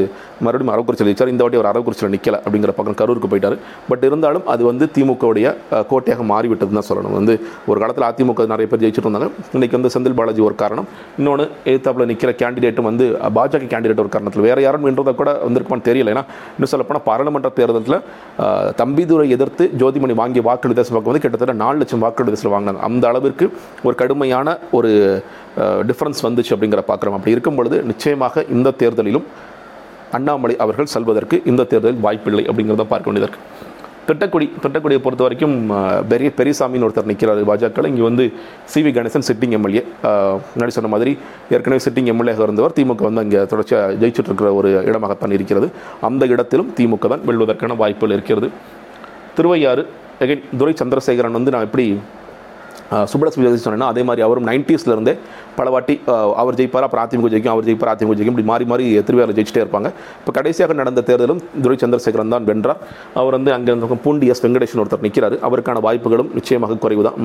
மறுபடியும் 0.45 0.73
அரவக்குறிச்சியில் 0.75 1.11
ஜெயிச்சார். 1.11 1.33
இந்த 1.33 1.43
வாட்டி 1.45 1.59
அவர் 1.61 1.69
அரவக்குறிச்சியில் 1.71 2.13
நிற்கல 2.15 2.39
அப்படிங்கிற 2.45 2.75
பக்கம் 2.79 2.99
கரூருக்கு 3.01 3.31
போயிட்டார். 3.33 3.57
பட் 3.89 4.05
இருந்தாலும் 4.09 4.45
அது 4.55 4.63
வந்து 4.71 4.87
திமுகவுடைய 4.99 5.47
கோட்டையாக 5.91 6.27
மாறிவிட்டதுன்னு 6.33 6.81
தான் 6.81 6.89
சொல்லணும். 6.91 7.17
வந்து 7.19 7.35
ஒரு 7.71 7.79
காலத்தில் 7.85 8.07
அதிமுக 8.11 8.47
நிறைய 8.55 8.69
பேர் 8.73 8.83
ஜெயிச்சிட்டு 8.85 9.09
இருந்தாங்க. 9.09 9.29
இன்றைக்கி 9.57 9.77
வந்து 9.79 9.93
செந்தில் 9.97 10.17
பாலாஜி 10.21 10.45
ஒரு 10.49 10.57
காரணம். 10.63 10.89
இன்னொன்று 11.19 11.47
எழுத்தாப்பில் 11.73 12.09
நிற்கிற 12.13 12.33
கேண்டிடேட்டும் 12.45 12.89
வந்து 12.91 13.07
பாஜக 13.41 13.71
கேண்டிடேட் 13.75 14.05
ஒரு 14.05 14.13
காரணத்தில். 14.15 14.47
வேறு 14.49 14.67
யாரும் 14.67 14.89
என்றதை 14.93 15.15
கூட 15.23 15.33
வந்திருக்குமான்னு 15.47 15.89
தெரியல. 15.91 16.15
ஏன்னா 16.15 16.25
இன்னும் 16.57 16.73
சொல்லப்போனால் 16.75 17.07
பாராளுமன்ற 17.11 17.53
தேர்தலில் 17.61 18.01
தம்பிதுரை 18.83 19.29
எதிர்த்து 19.39 19.67
ஜோதிமணி 19.83 20.17
வாங்கிய 20.23 20.45
வாக்கு 20.51 20.81
தேசம் 20.81 20.97
பக்கம் 20.99 21.13
வந்து 21.13 21.25
கிட்டத்தட்ட 21.27 21.61
நாலு 21.65 21.79
லட்சம் 21.83 22.05
வாக்குகள் 22.05 22.33
தேசத்தில் 22.35 22.55
வாங்கினாங்க 22.55 22.83
அந்த 22.91 23.05
அளவிற்கு 23.11 23.49
ஒரு 23.87 23.95
கடுமையான 24.03 24.57
ஒரு 24.79 24.93
டிஃப்ரென்ஸ் 25.91 26.25
வந்துச்சு 26.29 26.55
அப்படிங்கிற 26.57 26.83
பார்க்குறோம் 26.91 27.19
அப்படி 27.19 27.37
இருக்கும் 27.37 27.59
பொழுது 27.61 27.79
நிச்சயமாக 27.93 28.45
இந்த 28.57 28.75
தேர்தலிலும் 28.83 29.29
அண்ணாமலை 30.19 30.57
அவர்கள் 30.65 30.93
செல்வதற்கு 30.97 31.37
இந்த 31.53 31.63
தேர்தலில் 31.71 32.03
வாய்ப்பில்லை 32.09 32.45
அப்படிங்கிறத 32.51 32.87
பார்க்க 32.91 33.11
வேண்டியது 33.11 33.39
திட்டக்குடி 34.09 34.47
திட்டக்குடியை 34.63 35.01
பொறுத்த 35.05 35.23
வரைக்கும் 35.25 35.55
பெரிய 36.11 36.29
பெரியசாமின்னு 36.39 36.87
ஒருத்தர் 36.87 37.09
நிற்கிறார் 37.11 37.41
பாஜக 37.51 37.85
இங்கே 37.91 38.03
வந்து 38.09 38.25
C 38.73 38.81
V 38.87 38.91
Ganesan 38.97 39.25
sitting 39.29 39.55
MLA. 39.59 39.83
முன்னாடி 40.53 40.73
சொன்ன 40.77 40.91
மாதிரி 40.95 41.13
ஏற்கனவே 41.55 41.81
சிட்டிங் 41.87 42.11
எம்எல்ஏ 42.13 42.35
இருந்தவர். 42.47 42.75
திமுக 42.79 43.05
வந்து 43.09 43.23
அங்கே 43.25 43.41
தொடர்ச்சியாக 43.53 43.95
ஜெயிச்சுட்டு 44.03 44.31
இருக்கிற 44.31 44.51
ஒரு 44.59 44.71
இடமாகத்தான் 44.91 45.35
இருக்கிறது. 45.37 45.69
அந்த 46.09 46.27
இடத்திலும் 46.35 46.71
திமுக 46.79 47.09
தான் 47.15 47.25
வெல்வதற்கான 47.31 47.77
வாய்ப்புகள் 47.83 48.17
இருக்கிறது. 48.17 48.51
திருவையாறு 49.39 49.85
அகைன் 50.21 50.45
துரை 50.59 50.73
சந்திரசேகரன் 50.73 51.33
வந்து 51.33 51.51
நான் 51.51 51.65
எப்படி 51.65 51.87
சுப்பலட்சுமி 53.11 53.45
சொன்னேன்னா 53.67 53.89
அதே 53.93 54.03
மாதிரி 54.09 54.23
அவரும் 54.27 54.49
90s 54.51 54.85
பல 55.59 55.69
வாட்டி 55.75 55.95
அவர் 56.41 56.57
ஜெயிப்பார் 56.59 56.85
அப்புறம் 56.87 57.05
அதிமுக 57.07 57.29
ஜெயிக்கும் 57.35 57.53
அவர் 57.55 57.67
ஜெயிப்பார் 57.69 57.91
அதிமுக 57.95 58.15
ஜெயிக்கும் 58.19 58.35
இப்படி 58.37 58.49
மாறி 58.53 58.65
மாறி 58.71 58.85
திருவையாறு 59.09 59.37
ஜெயிச்சிட்டே 59.37 59.63
இருப்பாங்க. 59.65 59.89
இப்போ 60.21 60.33
கடைசியாக 60.39 60.75
நடந்த 60.81 61.03
தேர்தலும் 61.09 61.41
துரை 61.65 61.77
சந்திரசேகரன் 61.83 62.35
தான் 62.35 62.47
வென்றார் 62.51 62.81
அவர் 63.21 63.35
வந்து 63.39 63.53
அங்கே 63.57 63.71
இருந்த 63.73 63.99
பூண்டி 64.07 64.29
எஸ் 64.35 64.43
வெங்கடேஷன் 64.45 64.81
ஒருத்தர் 64.83 65.05
நிற்கிறார் 65.07 65.37
அவருக்கான 65.49 65.83
வாய்ப்புகளும் 65.87 66.31
நிச்சயமாக 66.39 66.79
குறைவு 66.85 67.05
தான் 67.09 67.19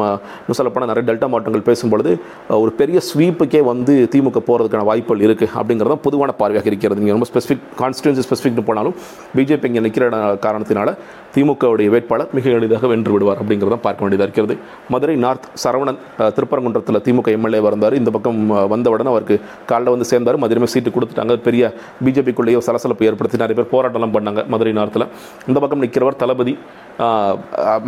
சொல்லப்போனால் 0.59 0.91
நிறைய 0.91 1.06
டெல்டா 1.09 1.29
மாவட்டங்கள் 1.33 1.65
பேசும்பொழுது 1.69 2.13
ஒரு 2.61 2.73
பெரிய 2.81 3.01
ஸ்வீப்புக்கே 3.09 3.61
வந்து 3.71 3.95
திமுக 4.15 4.41
போகிறதுக்கான 4.50 4.85
வாய்ப்புகள் 4.91 5.25
இருக்குது 5.27 5.51
அப்படிங்கிறது 5.59 5.94
தான் 5.95 6.03
பொதுவான 6.07 6.35
பார்வையாக 6.41 6.71
இருக்கிறது. 6.71 7.00
நீங்கள் 7.01 7.17
ரொம்ப 7.17 7.29
ஸ்பெசிஃபிக் 7.31 7.65
கான்ஸ்டியூன்சி 7.81 8.25
ஸ்பெசிஃபிக்னு 8.27 8.67
போனாலும் 8.69 8.95
பிஜேபி 9.38 9.69
இங்கே 9.71 9.83
நிற்கிற 9.88 10.06
காரணத்தினால 10.45 10.95
திமுகவுடைய 11.35 11.89
வேட்பாளர் 11.95 12.31
மிக 12.38 12.56
எளிதாக 12.59 12.88
வென்று 12.94 13.11
விடுவார் 13.15 13.39
அப்படிங்கிறத 13.41 13.79
பார்க்க 13.88 14.03
வேண்டியதாக 14.03 14.27
இருக்கிறது. 14.29 14.56
மதுரை 14.94 15.17
நார்த் 15.25 15.48
சரவணன் 15.63 15.99
திருப்பரங்குன்றத்தில் 16.37 17.01
திமுக 17.05 17.29
எம்எல்ஏ 17.37 17.61
வந்தார் 17.67 17.95
இந்த 17.99 18.11
பக்கம் 18.15 18.39
வந்தவுடனே 18.73 19.11
அவருக்கு 19.13 19.35
காலைல 19.71 19.93
வந்து 19.95 20.07
சேர்ந்தார். 20.11 20.39
மதுரையுமே 20.43 20.69
சீட்டு 20.73 20.93
கொடுத்துட்டாங்க. 20.95 21.35
பெரிய 21.47 21.63
பிஜேபிக்குள்ளேயோ 22.05 22.61
சலசலப்பு 22.67 23.07
ஏற்படுத்தி 23.09 23.41
நிறைய 23.43 23.57
பேர் 23.59 23.71
போராட்டம்லாம் 23.75 24.15
பண்ணாங்க 24.17 24.43
மதுரை 24.53 24.73
நார்த்தில். 24.79 25.07
இந்த 25.49 25.57
பக்கம் 25.63 25.83
நிற்கிறவர் 25.85 26.19
தளபதி. 26.23 26.55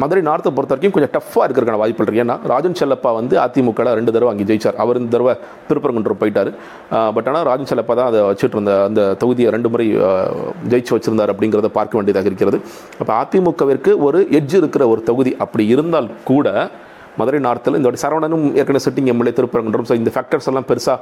மதுரை 0.01 0.21
நார்த்தை 0.29 0.49
பொறுத்த 0.57 0.73
வரைக்கும் 0.73 0.95
கொஞ்சம் 0.95 1.13
டஃப்பாக 1.15 1.45
இருக்கிறக்கான 1.47 1.79
வாய்ப்பு 1.83 2.03
இருக்கு. 2.05 2.21
ஏன்னா 2.25 2.35
ராஜன் 2.51 2.77
செல்லப்பா 2.81 3.09
வந்து 3.19 3.35
அதிமுக 3.45 3.87
ரெண்டு 3.99 4.11
தடவை 4.15 4.29
அங்கே 4.33 4.45
ஜெயிச்சார். 4.51 4.77
அவர் 4.83 4.99
இந்த 5.01 5.11
தடவை 5.15 5.33
திருப்பரங்குன்றம் 5.69 6.21
போயிட்டார். 6.21 6.51
பட் 7.15 7.27
ஆனால் 7.31 7.45
ராஜன் 7.49 7.69
செல்லப்பா 7.71 7.95
தான் 7.99 8.09
அதை 8.11 8.21
வச்சுட்டு 8.29 8.55
இருந்த 8.57 8.75
அந்த 8.89 9.01
தொகுதியை 9.23 9.49
ரெண்டு 9.55 9.71
முறை 9.73 9.87
ஜெயிச்சு 10.73 10.93
வச்சுருந்தார் 10.95 11.33
அப்படிங்கிறத 11.33 11.71
பார்க்க 11.79 11.99
வேண்டியதாக 11.99 12.31
இருக்கிறது. 12.31 12.59
அப்போ 13.01 13.13
அதிமுகவிற்கு 13.23 13.93
ஒரு 14.07 14.21
எட்ஜ் 14.39 14.55
இருக்கிற 14.61 14.85
ஒரு 14.93 15.03
தொகுதி 15.09 15.33
அப்படி 15.45 15.65
இருந்தால் 15.75 16.09
கூட 16.31 16.47
மதுரை 17.19 17.39
நார்த்தில் 17.47 17.77
இந்த 17.77 17.87
வாட்டி 17.87 18.01
சரவணனும் 18.05 18.45
ஏற்கனவே 18.59 18.83
சிட்டிங் 18.85 19.09
எம்எல்ஏ 19.13 19.33
திருப்பரங்குன்றம். 19.39 19.87
ஸோ 19.89 19.95
இந்த 20.01 20.11
ஃபேக்டர்ஸ் 20.15 20.49
எல்லாம் 20.51 20.67
பெருசாக 20.69 20.97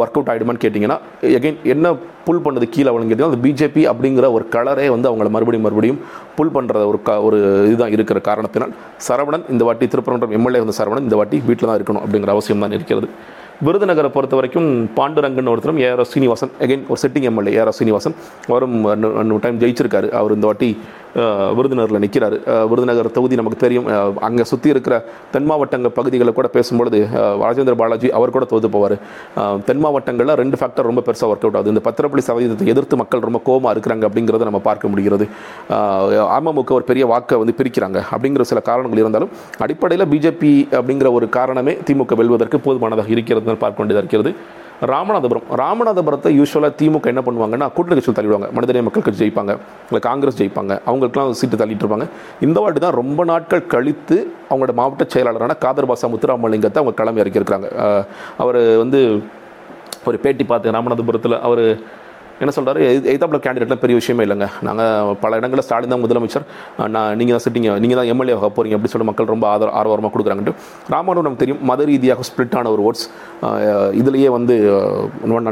ஒர்க் 0.00 0.12
uh, 0.12 0.18
அவுட் 0.18 0.30
ஆகிடுமான்னு 0.32 0.62
கேட்டிங்கன்னா 0.64 0.98
எகைன் 1.38 1.58
என்ன 1.74 1.94
புல் 2.26 2.42
பண்ணது 2.46 2.66
கீழே 2.74 2.88
அவங்களுக்கு 2.92 3.28
அந்த 3.28 3.40
பிஜேபி 3.46 3.82
அப்படிங்கிற 3.92 4.26
ஒரு 4.36 4.44
கலரே 4.54 4.86
வந்து 4.94 5.08
அவங்கள 5.10 5.28
மறுபடியும் 5.36 5.66
மறுபடியும் 5.66 6.00
புல் 6.38 6.54
பண்ணுற 6.56 6.84
ஒரு 6.90 6.98
க 7.06 7.16
ஒரு 7.28 7.38
இதுதான் 7.70 7.94
இருக்கிற 7.96 8.18
காரணத்தினால் 8.28 8.72
சரவணன் 9.08 9.46
இந்த 9.54 9.64
வாட்டி 9.68 9.88
திருப்பரங்குன்றம் 9.94 10.36
எம்எல்ஏ 10.38 10.62
வந்து 10.64 10.78
சரவணன் 10.80 11.06
இந்த 11.08 11.18
வாட்டி 11.20 11.38
வீட்டில் 11.50 11.70
தான் 11.70 11.78
இருக்கணும் 11.80 12.04
அப்படிங்கிற 12.04 12.32
அவசியம் 12.36 12.64
தான் 12.64 12.76
இருக்கிறது. 12.78 13.08
விருதுநகரை 13.66 14.10
பொறுத்த 14.14 14.34
வரைக்கும் 14.38 14.68
பாண்டுரங்கன் 14.96 15.48
ஒருத்தரும் 15.52 15.78
ஏஆர் 15.84 16.02
சீனிவாசன் 16.12 16.52
அகைன் 16.64 16.84
ஒரு 16.90 16.98
செட்டிங் 17.02 17.26
எம்எல்ஏ 17.30 17.52
ஏஆர் 17.56 17.70
சீனிவாசன் 17.78 18.14
அவரும் 18.50 18.76
ரெண்டு 19.20 19.40
டைம் 19.44 19.58
ஜெயிச்சிருக்காரு. 19.62 20.08
அவர் 20.18 20.34
இந்த 20.36 20.46
வாட்டி 20.48 20.68
விருதுநகரில் 21.58 22.02
நிற்கிறாரு 22.04 22.36
விருதுநகர் 22.70 23.10
தொகுதி 23.16 23.38
நமக்கு 23.40 23.58
தெரியும். 23.64 23.86
அங்கே 24.28 24.44
சுற்றி 24.50 24.68
இருக்கிற 24.74 24.94
தென் 25.34 25.48
மாவட்டங்கள் 25.50 25.94
பகுதிகளை 25.98 26.32
கூட 26.38 26.48
பேசும்பொழுது 26.56 27.00
ராஜேந்திர 27.44 27.74
பாலாஜி 27.82 28.10
அவர் 28.18 28.34
கூட 28.36 28.46
தோத்து 28.52 28.70
போவார். 28.76 28.96
தென் 29.68 29.82
மாவட்டங்களில் 29.84 30.36
ரெண்டு 30.42 30.58
ஃபேக்டர் 30.60 30.88
ரொம்ப 30.90 31.02
பெருசாக 31.08 31.30
ஒர்க் 31.32 31.46
அவுட் 31.46 31.58
ஆகுது. 31.60 31.72
இந்த 31.74 31.82
பத்திரப்பள்ளி 31.88 32.24
சதவீதத்தை 32.28 32.68
எதிர்த்து 32.74 33.00
மக்கள் 33.02 33.24
ரொம்ப 33.28 33.40
கோபமாக 33.48 33.74
இருக்கிறாங்க 33.76 34.04
அப்படிங்கிறத 34.10 34.48
நம்ம 34.50 34.62
பார்க்க 34.68 34.92
முடிகிறது. 34.92 35.26
அமமுக 36.38 36.72
ஒரு 36.78 36.86
பெரிய 36.92 37.06
வாக்கை 37.14 37.38
வந்து 37.42 37.56
பிரிக்கிறாங்க. 37.60 37.98
அப்படிங்கிற 38.14 38.44
சில 38.52 38.60
காரணங்கள் 38.70 39.02
இருந்தாலும் 39.04 39.32
அடிப்படையில் 39.66 40.10
பிஜேபி 40.14 40.54
அப்படிங்கிற 40.78 41.10
ஒரு 41.18 41.28
காரணமே 41.38 41.74
திமுக 41.88 42.16
வெல்வதற்கு 42.22 42.60
போதுமானதாக 42.68 43.14
இருக்கிறது 43.16 43.60
பார்க்க 43.64 43.82
வேண்டியதாக 43.82 44.04
இருக்கிறது. 44.06 44.32
ராமநாதபுரம். 44.82 45.46
ராமநாதபுரத்தை 45.62 46.30
யூஸ்வலாக 46.38 46.72
திமுக 46.80 47.06
என்ன 47.12 47.22
பண்ணுவாங்கன்னா 47.26 47.66
கூட்டணி 47.76 48.00
கட்சியில் 48.00 48.18
தள்ளிடுவாங்க. 48.18 48.48
மனிதநேய 48.56 48.82
மக்கள் 48.86 49.02
கட்சி 49.02 49.20
ஜெயிப்பாங்க. 49.24 49.52
இல்லை 49.88 50.00
காங்கிரஸ் 50.08 50.38
ஜெயிப்பாங்க. 50.42 50.74
அவங்களுக்குலாம் 50.86 51.30
சீட்டு 51.30 51.60
தள்ளிட்டு 51.62 51.84
இருப்பாங்க. 51.84 52.06
இந்த 52.40 52.60
வாட்டி 52.60 52.80
தான் 52.80 52.98
ரொம்ப 53.00 53.24
நாட்கள் 53.24 53.66
கழித்து 53.66 54.18
அவங்களோட 54.50 54.74
மாவட்ட 54.80 55.06
செயலாளரான 55.14 55.58
காதர் 55.58 55.90
பாசா 55.92 56.08
முத்துராமலிங்கத்தை 56.12 56.80
அவங்க 56.82 56.94
கிளம்பி 57.00 57.22
இறக்கியிருக்கிறாங்க. 57.24 57.68
அவர் 58.36 58.60
வந்து 58.82 59.22
ஒரு 60.04 60.18
பேட்டி 60.18 60.44
பார்த்தேன் 60.44 60.74
ராமநாதபுரத்தில் 60.74 61.40
அவர் 61.40 61.64
என்ன 62.42 62.52
சொல்கிறாரு 62.56 62.80
எய்தாப்பில் 63.12 63.42
கேண்டிடேட்லாம் 63.44 63.82
பெரிய 63.84 63.96
விஷயமே 64.00 64.24
இல்லைங்க. 64.26 64.48
நாங்கள் 64.68 65.14
பல 65.22 65.38
இடங்களில் 65.40 65.64
ஸ்டாலின் 65.66 65.92
தான் 65.94 66.02
முதலமைச்சர். 66.04 66.44
நான் 66.96 67.10
நீங்கள் 67.20 67.36
தான் 67.36 67.44
சிட்டிங்க 67.46 67.72
நீங்கள் 67.84 67.98
தான் 68.00 68.10
எம்எல்ஏ 68.14 68.34
ஆக 68.38 68.50
போகிறீங்க 68.56 68.76
அப்படின்னு 68.76 68.94
சொல்லி 68.94 69.08
மக்கள் 69.10 69.30
ரொம்ப 69.34 69.46
ஆதர 69.54 69.70
ஆர்வமாக 69.80 70.12
கொடுக்குறாங்கன்ட்டு. 70.14 70.54
ராமானு 70.94 71.24
நமக்கு 71.26 71.42
தெரியும். 71.44 71.62
மத 71.70 71.86
ரீதியாக 71.90 72.26
ஸ்பிளிட் 72.30 72.56
ஆன 72.60 72.70
ஒரு 72.76 72.84
ஓட்ஸ் 72.90 73.06
இதுலேயே 74.00 74.28
வந்து 74.36 74.54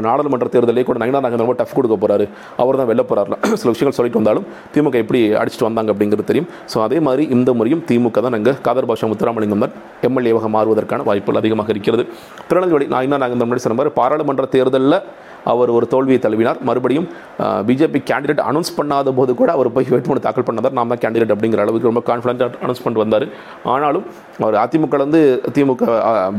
நாடாளுமன்ற 0.07 0.47
தேர்தலே 0.53 0.85
கூட 0.87 0.97
நயனா 1.03 1.19
நாங்கள் 1.25 1.43
ரொம்ப 1.43 1.55
டஃப் 1.59 1.75
கொடுக்க 1.77 1.95
போகிறாரு 2.03 2.25
அவர் 2.61 2.79
தான் 2.79 2.89
வெளில 2.91 3.03
போகிறாருல 3.09 3.35
சில 3.61 3.69
விஷயங்கள் 3.73 3.97
சொல்லிட்டு 3.99 4.19
வந்தாலும் 4.21 4.45
திமுக 4.73 4.97
எப்படி 5.03 5.19
அடிச்சுட்டு 5.41 5.67
வந்தாங்க 5.67 5.91
அப்படிங்கிறது 5.93 6.29
தெரியும். 6.31 6.49
ஸோ 6.71 6.77
அதே 6.87 6.97
மாதிரி 7.07 7.23
இந்த 7.35 7.49
முறையும் 7.59 7.83
திமுக 7.91 8.21
தான் 8.25 8.35
நாங்கள் 8.37 8.57
காதர் 8.67 8.89
பாஷா 8.89 9.07
முத்துராமலிங்கம் 9.11 9.63
தான் 9.65 9.75
எம்எல்ஏவாக 10.09 10.49
மாறுவதற்கான 10.55 11.05
வாய்ப்புகள் 11.09 11.41
அதிகமாக 11.41 11.71
இருக்கிறது. 11.75 12.05
திருநெல்வேலி 12.49 12.87
நான் 12.95 13.05
என்ன 13.07 13.21
நாங்கள் 13.23 13.37
இந்த 13.39 13.47
முன்னாடி 13.47 13.65
சொன்ன 13.65 13.79
மாதிரி 13.81 13.93
பாராளுமன்ற 14.01 14.47
தேர்தலில் 14.57 14.99
அவர் 15.51 15.69
ஒரு 15.77 15.85
தோல்வியை 15.91 16.19
தழுவினார். 16.23 16.57
மறுபடியும் 16.77 17.09
பிஜேபி 17.69 18.01
கேண்டிடேட் 18.11 18.41
அனௌன்ஸ் 18.49 18.71
பண்ணாத 18.79 19.13
போது 19.19 19.31
கூட 19.41 19.49
அவர் 19.57 19.69
போய் 19.75 19.91
வேட்புமனு 19.93 20.23
தாக்கல் 20.27 20.47
பண்ணார். 20.47 20.73
நாம் 20.79 20.91
தான் 20.93 21.01
கேண்டிடேட் 21.03 21.33
அப்படிங்கிற 21.35 21.61
அளவுக்கு 21.65 21.89
ரொம்ப 21.91 22.03
கான்ஃபிடென்ட்டாக 22.09 22.61
அனௌன்ஸ் 22.63 22.81
பண்ணிட்டு 22.83 23.03
வந்தார். 23.03 23.25
ஆனாலும் 23.73 24.05
அவர் 24.43 24.57
அதிமுக 24.63 24.97
வந்து 25.05 25.19
திமுக 25.55 25.83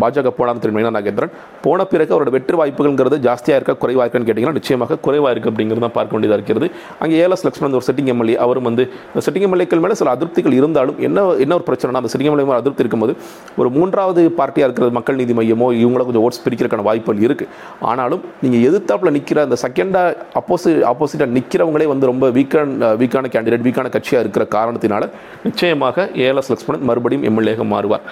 பாஜக 0.02 0.30
போனாலும் 0.38 0.62
திரும்ப 0.64 0.90
நாகேந்திரன்? 0.98 1.32
போன 1.64 1.84
பிறகு 1.92 2.12
அவரோட 2.14 2.30
வெற்றி 2.36 2.56
வாய்ப்புகள்ங்கிறது 2.60 3.16
ஜாஸ்தியாக 3.26 3.58
இருக்கா? 3.60 3.74
குறைவாக 3.82 4.04
இருக்கான்னு 4.04 4.28
கேட்டிங்கன்னா 4.28 4.58
நிச்சயமாக 4.58 4.98
குறைவாக 5.06 5.32
இருக்குது 5.34 5.52
அப்படிங்கிறது 5.52 5.84
தான் 5.86 5.96
பார்க்க 5.98 6.16
வேண்டியதாக 6.16 6.38
இருக்கிறது. 6.40 6.66
அங்கே 7.02 7.16
ஏலஸ் 7.24 7.44
லக்ஷ்மணன் 7.46 7.76
ஒரு 7.78 7.86
செட்டிங் 7.88 8.10
எம்எல்ஏ 8.14 8.36
அவரும் 8.44 8.66
வந்து 8.70 8.84
செட்டிங் 9.26 9.46
எம்எல்ஏக்கள் 9.48 9.82
மேலே 9.84 9.96
சில 10.02 10.12
அதிருப்திகள் 10.16 10.56
இருந்தாலும் 10.60 10.98
என்ன 11.08 11.24
என்ன 11.44 11.52
ஒரு 11.58 11.66
பிரச்சனைனா 11.70 12.00
அந்த 12.02 12.12
சிட்டிங் 12.12 12.30
எம்எல்ஏ 12.30 12.46
அதிருப்தி 12.60 12.84
இருக்கும்போது 12.84 13.14
ஒரு 13.60 13.70
மூன்றாவது 13.78 14.22
பார்ட்டியாக 14.40 14.68
இருக்கிற 14.68 14.88
மக்கள் 14.98 15.20
நீதி 15.22 15.36
மையமோ 15.40 15.68
இவங்கள 15.82 16.04
கொஞ்சம் 16.08 16.24
ஓட்ஸ் 16.28 16.42
பிரிக்கிறதுக்கான 16.46 16.86
வாய்ப்புகள் 16.88 17.24
இருக்குது 17.28 17.50
ஆனாலும் 17.90 18.22
நீங்கள் 18.44 18.64
எதிர்த்தாப்புல 18.68 19.12
நிற்கிற 19.16 19.40
அந்த 19.46 19.58
செகண்டாக 19.64 20.14
அப்போசி 20.38 20.70
ஆப்போசிட்டாக 20.92 21.34
நிற்கிறவங்களே 21.36 21.86
வந்து 21.92 22.10
ரொம்ப 22.10 22.26
வீக்கான 22.38 22.94
வீக்கான 23.02 23.30
கேண்டிடேட் 23.34 23.66
வீக்கான 23.66 23.90
கட்சியாக 23.96 24.24
இருக்கிற 24.24 24.46
காரணத்தினால 24.56 25.10
நிச்சயமாக 25.46 26.08
ஏஎல்எஸ் 26.24 26.50
லக்ஷ்மணன் 26.52 26.88
மறுபடியும் 26.90 27.26
எம்எல்ஏக 27.30 27.64
மாறுவார். 27.74 28.06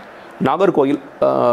நாகர்கோயில் 0.45 0.99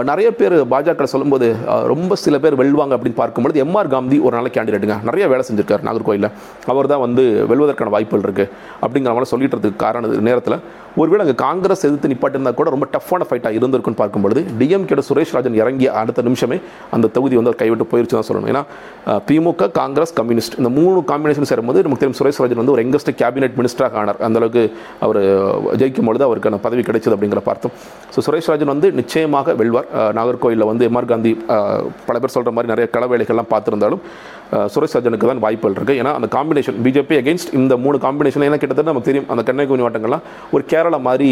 நிறைய 0.09 0.29
பேர் 0.39 0.55
பாஜக 0.71 1.05
சொல்லும்போது 1.13 1.47
ரொம்ப 1.91 2.15
சில 2.23 2.39
பேர் 2.43 2.59
வெல்வாங்க 2.61 2.93
அப்படின்னு 2.97 3.19
பார்க்கும்பொழுது 3.19 3.61
எம்ஆர் 3.65 3.91
காந்தி 3.93 4.17
ஒரு 4.25 4.33
நல்ல 4.37 4.49
கேண்டிடேட்டுங்க. 4.55 4.97
நிறைய 5.09 5.27
வேலை 5.33 5.43
செஞ்சுருக்கார் 5.47 5.85
நாகர்கோயிலில் 5.87 6.31
அவர் 6.73 6.91
தான் 6.93 7.03
வந்து 7.05 7.23
வெல்வதற்கான 7.51 7.93
வாய்ப்புகள் 7.95 8.25
இருக்குது 8.27 8.49
அப்படிங்கிற 8.83 9.13
மாதிரி 9.17 9.31
சொல்லிட்டு 9.33 9.51
காரணம் 9.53 9.91
காரண 9.93 10.21
நேரத்தில். 10.29 10.57
ஒருவேளை 11.01 11.21
அங்கே 11.25 11.35
காங்கிரஸ் 11.43 11.83
எதிர்த்து 11.87 12.09
நிப்பாட்டிருந்தா 12.11 12.51
கூட 12.59 12.69
ரொம்ப 12.73 12.85
டஃப்பான 12.95 13.25
ஃபைட்டாக 13.29 13.57
இருந்திருக்குன்னு 13.59 13.99
பார்க்கும்பொழுது 14.01 14.41
டிஎம்கேட 14.59 15.01
சுரேஷ் 15.07 15.33
ராஜன் 15.35 15.57
இறங்கிய 15.61 15.89
அடுத்த 16.01 16.25
நிமிஷமே 16.27 16.57
அந்த 16.95 17.09
தொகுதி 17.15 17.35
வந்து 17.39 17.51
அவர் 17.51 17.61
கைவிட்டு 17.61 17.87
போயிருச்சு 17.93 18.15
தான் 18.17 18.27
சொல்லணும். 18.29 18.49
ஏன்னா 18.53 18.63
திமுக 19.29 19.69
காங்கிரஸ் 19.79 20.13
கம்யூனிஸ்ட் 20.19 20.57
இந்த 20.59 20.71
மூணு 20.77 20.99
காம்பினேஷன் 21.11 21.49
சேரும்போது 21.51 21.83
நமக்கு 21.85 22.01
தெரியும் 22.03 22.19
சுரேஷ் 22.19 22.41
ராஜன் 22.43 22.61
வந்து 22.61 22.75
ஒரு 22.75 22.83
எங்கஸ்ட் 22.85 23.11
கேபினெட் 23.21 23.57
மினிஸ்டராக 23.61 23.99
ஆனார். 24.01 24.19
அந்த 24.27 24.39
அளவுக்கு 24.41 24.63
அவர் 25.07 25.21
ஜெயிக்கும் 25.83 26.09
பொழுது 26.09 26.27
அவருக்கான 26.29 26.59
பதவி 26.67 26.83
கிடைச்சது 26.89 27.15
அப்படிங்கிற 27.17 27.43
பார்த்தோம். 27.49 27.73
ஸோ 28.15 28.21
சுரேஷ் 28.27 28.51
ராஜன் 28.53 28.72
வந்து 28.73 28.87
நிச்சயமாக 28.99 29.55
வெல்வார். 29.59 29.89
அஹ், 29.99 30.13
நாகர்கோயிலில் 30.17 30.69
வந்து 30.71 30.87
எம்ஆர் 30.89 31.11
காந்தி 31.11 31.33
பல 32.07 32.17
பேர் 32.19 32.35
சொல்கிற 32.35 32.53
மாதிரி 32.55 32.71
நிறைய 32.73 32.87
கள 32.95 33.05
வேலைகள்லாம் 33.11 33.51
பார்த்துருந்தாலும் 33.51 34.03
சுரேஷ் 34.73 34.95
ராஜனுக்கு 34.95 35.27
தான் 35.27 35.41
வாய்ப்புகள் 35.43 35.75
இருக்குது 35.75 35.99
ஏன்னா 35.99 36.11
அந்த 36.17 36.27
காம்பினேஷன் 36.33 36.75
பிஜேபி 36.85 37.15
அகேன்ஸ்ட் 37.19 37.51
இந்த 37.59 37.73
மூணு 37.83 37.97
காம்பினேஷன் 38.03 38.43
ஏன்னா 38.47 38.59
கிட்டத்தட்ட 38.59 38.91
நமக்கு 38.91 39.09
தெரியும். 39.09 39.27
அந்த 39.31 39.43
கன்னியாகுமரி 39.47 39.83
மாவட்டங்கள்லாம் 39.83 40.23
ஒரு 40.53 40.63
கேரளா 40.71 40.99
மாதிரி 41.07 41.27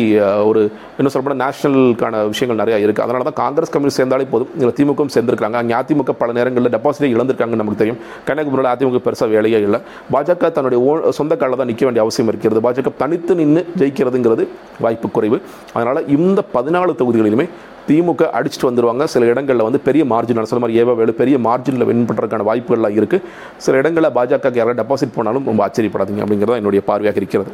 ஒரு 0.49 0.61
என்ன 0.99 1.09
சொல்லப்போனால் 1.11 1.41
நேஷனலுக்கான 1.43 1.99
விஷயங்கள் 2.31 2.59
நிறையா 2.61 2.77
இருக்குது 2.79 3.05
அதனால 3.05 3.25
தான் 3.29 3.37
காங்கிரஸ் 3.41 3.73
கம்யூனிஸ்ட் 3.73 4.01
சேர்ந்தாலே 4.01 4.27
போதும். 4.27 4.49
இதில் 4.57 4.75
திமுகவும் 4.79 5.13
சேர்ந்துருக்காங்க. 5.15 5.57
அங்கே 5.61 5.75
அதிமுக 5.79 6.15
பல 6.21 6.31
நேரங்களில் 6.31 6.73
டெபாசிட்டே 6.75 7.09
இழந்திருக்காங்கன்னு 7.15 7.63
நமக்கு 7.63 7.81
தெரியும். 7.83 7.99
கன்னியாகுமரியில் 8.27 8.71
அதிமுக 8.73 9.01
பெருசாக 9.05 9.29
வேலையே 9.35 9.61
இல்லை. 9.67 9.81
பாஜக 10.15 10.51
தன்னுடைய 10.51 10.79
ஓ 10.83 10.89
சொந்த 11.19 11.35
காலில் 11.35 11.61
தான் 11.61 11.71
நிற்க 11.71 11.85
வேண்டிய 11.85 12.03
அவசியம் 12.05 12.27
இருக்கிறது. 12.27 12.61
பாஜக 12.61 12.93
தனித்து 12.97 13.35
நின்று 13.35 13.63
ஜெயிக்கிறதுங்கிறது 13.81 14.45
வாய்ப்பு 14.79 15.09
குறைவு. 15.11 15.39
அதனால் 15.73 16.01
இந்த 16.17 16.39
பதினாலு 16.55 16.95
தொகுதிகளில் 16.95 17.30
தொகுதிகளிலுமே 17.31 17.47
திமுக 17.87 18.23
அடிச்சுட்டு 18.37 18.67
வந்துருவாங்க. 18.69 19.03
சில 19.13 19.25
இடங்களில் 19.31 19.65
வந்து 19.67 19.79
பெரிய 19.87 20.03
மார்ஜின் 20.11 20.37
நான் 20.39 20.49
சொன்ன 20.51 20.63
மாதிரி 20.63 20.79
ஏவா 20.81 20.93
வேலு 20.99 21.13
பெரிய 21.21 21.35
மார்ஜினில் 21.47 21.87
வின் 21.89 22.05
பண்ணுறதுக்கான 22.09 22.45
வாய்ப்புகள்லாம் 22.49 22.95
இருக்குது 22.99 23.25
சில 23.65 23.77
இடங்களில் 23.81 24.13
பாஜக 24.17 24.55
யாராவது 24.59 24.79
டெபாசிட் 24.81 25.15
போனாலும் 25.17 25.45
ரொம்ப 25.49 25.61
ஆச்சரியப்படாதீங்க 25.67 26.23
அப்படிங்கிறது 26.25 26.53
தான் 26.53 26.61
என்னுடைய 26.61 26.81
பார்வையாக 26.89 27.19
இருக்கிறது. 27.21 27.51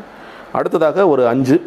அடுத்ததாக 0.57 1.05
ஒரு 1.13 1.24
அஞ்சு 1.34 1.57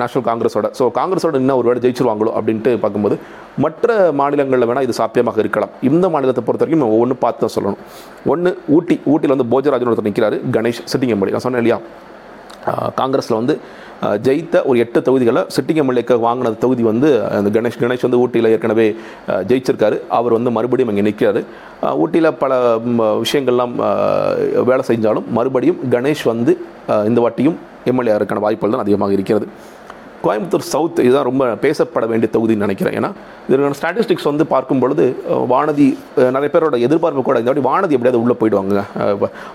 நேஷனல் 0.00 0.26
காங்கிரஸோட. 0.28 0.66
ஸோ 0.78 0.84
காங்கிரஸோட 0.98 1.36
இன்னும் 1.42 1.58
ஒரு 1.60 1.68
வேலை 1.68 1.80
ஜெயிச்சிருவாங்களோ 1.84 2.32
அப்படின்ட்டு 2.38 2.72
பார்க்கும்போது 2.82 3.16
மற்ற 3.64 3.96
மாநிலங்களில் 4.20 4.68
வேணால் 4.70 4.86
இது 4.86 4.94
சாத்தியமாக 5.00 5.40
இருக்கலாம். 5.44 5.72
இந்த 5.90 6.06
மாநிலத்தை 6.14 6.44
பொறுத்த 6.46 6.64
வரைக்கும் 6.64 6.94
ஒவ்வொன்று 6.96 7.16
பார்த்து 7.24 7.42
தான் 7.44 7.54
சொல்லணும். 7.56 7.80
ஒன்று 8.32 8.52
ஊட்டி 8.76 8.96
ஊட்டியில் 9.12 9.34
வந்து 9.36 9.48
போஜராஜன் 9.54 9.90
ஒருத்தர் 9.90 10.08
நிற்கிறாரு 10.10 10.38
கணேஷ் 10.56 10.82
சிட்டிங் 10.92 11.14
நான் 11.36 11.46
சொன்னேன் 11.46 11.62
இல்லையா? 11.64 11.78
காங்கிரஸில் 13.00 13.38
வந்து 13.40 13.54
ஜெயித்த 14.26 14.54
ஒரு 14.68 14.76
எட்டு 14.84 14.98
தொகுதிகளை 15.06 15.42
சிட்டிங் 15.54 15.80
எம்எல்ஏக்கு 15.82 16.14
வாங்கின 16.26 16.50
தொகுதி 16.64 16.82
வந்து 16.90 17.08
அந்த 17.38 17.50
கணேஷ் 17.56 17.78
கணேஷ் 17.82 18.06
வந்து 18.06 18.20
ஊட்டியில் 18.22 18.50
ஏற்கனவே 18.54 18.86
ஜெயிச்சிருக்காரு. 19.50 19.96
அவர் 20.18 20.36
வந்து 20.36 20.52
மறுபடியும் 20.56 20.90
இங்கே 20.92 21.04
நிற்கிறாரு 21.08 21.42
ஊட்டியில் 22.04 22.30
பல 22.42 22.58
விஷயங்கள்லாம் 23.24 23.74
வேலை 24.70 24.82
செஞ்சாலும் 24.90 25.28
மறுபடியும் 25.38 25.78
கணேஷ் 25.94 26.24
வந்து 26.32 26.54
இந்த 27.10 27.20
வாட்டியும் 27.26 27.58
எம்எல்ஏ 27.92 28.16
இருக்கான 28.18 28.42
வாய்ப்புகள் 28.46 28.74
தான் 28.74 28.84
அதிகமாக 28.84 29.16
இருக்கிறது. 29.18 29.46
கோயம்புத்தூர் 30.24 30.64
சவுத் 30.72 31.00
இதுதான் 31.06 31.26
ரொம்ப 31.28 31.44
பேசப்பட 31.64 32.04
வேண்டிய 32.12 32.28
தொகுதின்னு 32.34 32.64
நினைக்கிறேன். 32.66 32.94
ஏன்னா 32.98 33.10
இதற்கான 33.48 33.76
ஸ்டாட்டிஸ்டிக்ஸ் 33.78 34.26
வந்து 34.30 34.44
பார்க்கும் 34.52 34.80
பொழுது 34.82 35.04
வானதி 35.52 35.86
நிறைய 36.36 36.48
பேரோட 36.54 36.76
எதிர்பார்ப்பு 36.86 37.22
கூட 37.28 37.38
இந்த 37.42 37.50
வாட்டி 37.50 37.64
வானதி 37.68 37.96
எப்படியாவது 37.96 38.20
உள்ளே 38.24 38.36
போயிடுவாங்க. 38.40 38.84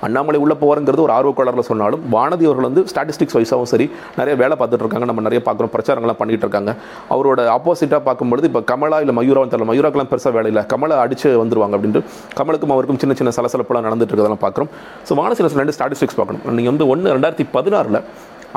அண்ணாமலை 0.08 0.40
உள்ளே 0.46 0.56
போகிறங்கிறது 0.64 1.04
ஒரு 1.08 1.16
ஆர்வக்கோளரில் 1.18 1.68
சொன்னாலும் 1.72 2.04
வானதி 2.16 2.46
அவர்கள் 2.50 2.68
வந்து 2.70 2.84
ஸ்டாட்டிஸ்டிக்ஸ் 2.92 3.38
வைஸாகவும் 3.40 3.72
சரி 3.74 3.88
நிறைய 4.20 4.36
வேலை 4.44 4.58
பார்த்துட்டு 4.62 4.86
இருக்காங்க. 4.86 5.10
நம்ம 5.12 5.24
நிறைய 5.28 5.42
பார்க்குறோம் 5.48 5.74
பிரச்சாரங்கள்லாம் 5.76 6.22
பண்ணிகிட்டு 6.22 6.48
இருக்காங்க. 6.48 6.74
அவரோட 7.16 7.48
ஆப்போசிட்டாக 7.58 8.02
பார்க்கும்பொழுது 8.10 8.50
இப்போ 8.52 8.64
கமலா 8.74 9.00
இல்லை 9.06 9.16
மயூராவும் 9.20 9.54
தெரியல 9.54 9.70
மயூராக்கெல்லாம் 9.72 10.12
பெருசாக 10.14 10.34
வேலை 10.40 10.52
இல்லை. 10.54 10.66
கமலை 10.74 10.98
அடிச்சு 11.06 11.28
வந்துருவாங்க 11.44 11.76
அப்படின்ட்டு 11.80 12.04
கமலுக்கும் 12.40 12.74
அவருக்கும் 12.78 13.02
சின்ன 13.04 13.16
சின்ன 13.22 13.34
சலசலப்பெல்லாம் 13.40 13.88
நடந்துட்டு 13.90 14.12
இருக்கிறதெல்லாம் 14.14 14.46
பார்க்குறோம். 14.48 14.72
ஸோ 15.10 15.16
வானசில 15.22 15.54
ரெண்டு 15.64 15.76
ஸ்டாட்டிஸ்டிக்ஸ் 15.78 16.20
பார்க்கணும். 16.22 16.44
நீங்கள் 16.60 16.74
வந்து 16.74 16.88
ஒன்று 16.94 17.14
ரெண்டாயிரத்தி 17.18 17.48
பதினாறில் 17.58 18.02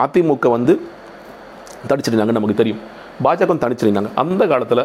அதிமுக 0.05 0.49
வந்து 0.57 0.75
தடிச்சிருந்தாங்க 1.89 2.35
நமக்கு 2.39 2.61
தெரியும். 2.63 2.83
பாஜகவும் 3.27 3.63
தனிச்சிருந்தாங்க. 3.65 4.13
அந்த 4.25 4.43
காலத்தில் 4.53 4.85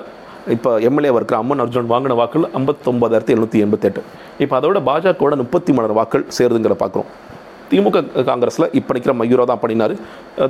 இப்போ 0.55 0.71
எம்எல்ஏ 0.87 1.11
இருக்கிற 1.19 1.37
அம்மன் 1.43 1.61
அர்ஜுன் 1.65 1.91
வாங்கின 1.91 2.15
வாக்கள் 2.21 2.47
ஐம்பத்தொம்பதாயிரத்தி 2.57 3.33
எழுநூற்றி 3.35 3.61
எண்பத்தெட்டு. 3.65 4.01
இப்போ 4.43 4.55
அதோட 4.61 4.79
பாஜகவோட 4.89 5.35
முப்பத்தி 5.43 5.71
மூணாயிரம் 5.75 5.99
வாக்கள் 5.99 6.25
சேருதுங்கிற 6.37 6.75
பார்க்குறோம். 6.81 7.09
திமுக 7.69 7.99
காங்கிரஸில் 8.27 8.65
இப்போ 8.79 8.91
நிற்கிற 8.95 9.13
மயூரா 9.19 9.43
தான் 9.51 9.61
பண்ணினார். 9.61 9.93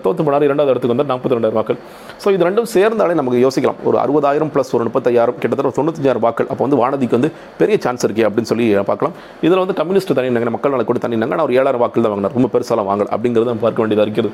தோத்து 0.05 0.21
போனார். 0.27 0.45
இரண்டாவது 0.47 0.71
இடத்துக்கு 0.71 0.93
வந்து 0.93 1.05
நாற்பத்தி 1.11 1.35
ரெண்டாயிரம் 1.37 1.59
வாக்கள் 1.59 1.77
ஸோ 2.23 2.27
இது 2.35 2.43
ரெண்டும் 2.47 2.67
சேர்ந்தாலே 2.73 3.13
நமக்கு 3.19 3.39
யோசிக்கலாம். 3.43 3.79
ஒரு 3.89 3.97
அறுபதாயிரம் 4.01 4.51
ப்ளஸ் 4.53 4.71
ஒரு 4.77 4.87
முப்பத்தாயிரம் 4.87 5.37
கிட்டத்தட்ட 5.41 5.69
ஒரு 5.69 5.77
தொண்ணூத்தஞ்சாயிரம் 5.77 6.25
வாக்கள் 6.25 6.49
அப்போ 6.51 6.61
வந்து 6.65 6.79
வானதிக்கு 6.81 7.17
வந்து 7.17 7.29
பெரிய 7.59 7.77
சான்ஸ் 7.85 8.03
இருக்கே 8.07 8.25
அப்படின்னு 8.29 8.51
சொல்லி 8.51 8.65
பார்க்கலாம். 8.89 9.15
இதில் 9.47 9.61
வந்து 9.63 9.77
கம்யூனிஸ்ட் 9.79 10.13
தனினாங்க 10.19 10.53
மக்கள் 10.57 10.75
நல 10.75 10.85
கூட 10.89 11.01
தனினாங்க 11.05 11.35
ஆனால் 11.37 11.47
ஒரு 11.49 11.55
ஏழாயிரம் 11.59 11.83
வாக்கள் 11.85 12.05
தான் 12.07 12.13
வாங்கினார். 12.15 12.35
ரொம்ப 12.39 12.49
பெருசாலாம் 12.57 12.89
வாங்கல. 12.91 13.09
அப்படிங்கிறது 13.17 13.51
நம்ம 13.51 13.65
பார்க்க 13.67 13.83
வேண்டியதாக 13.85 14.07
இருக்கிறது 14.09 14.33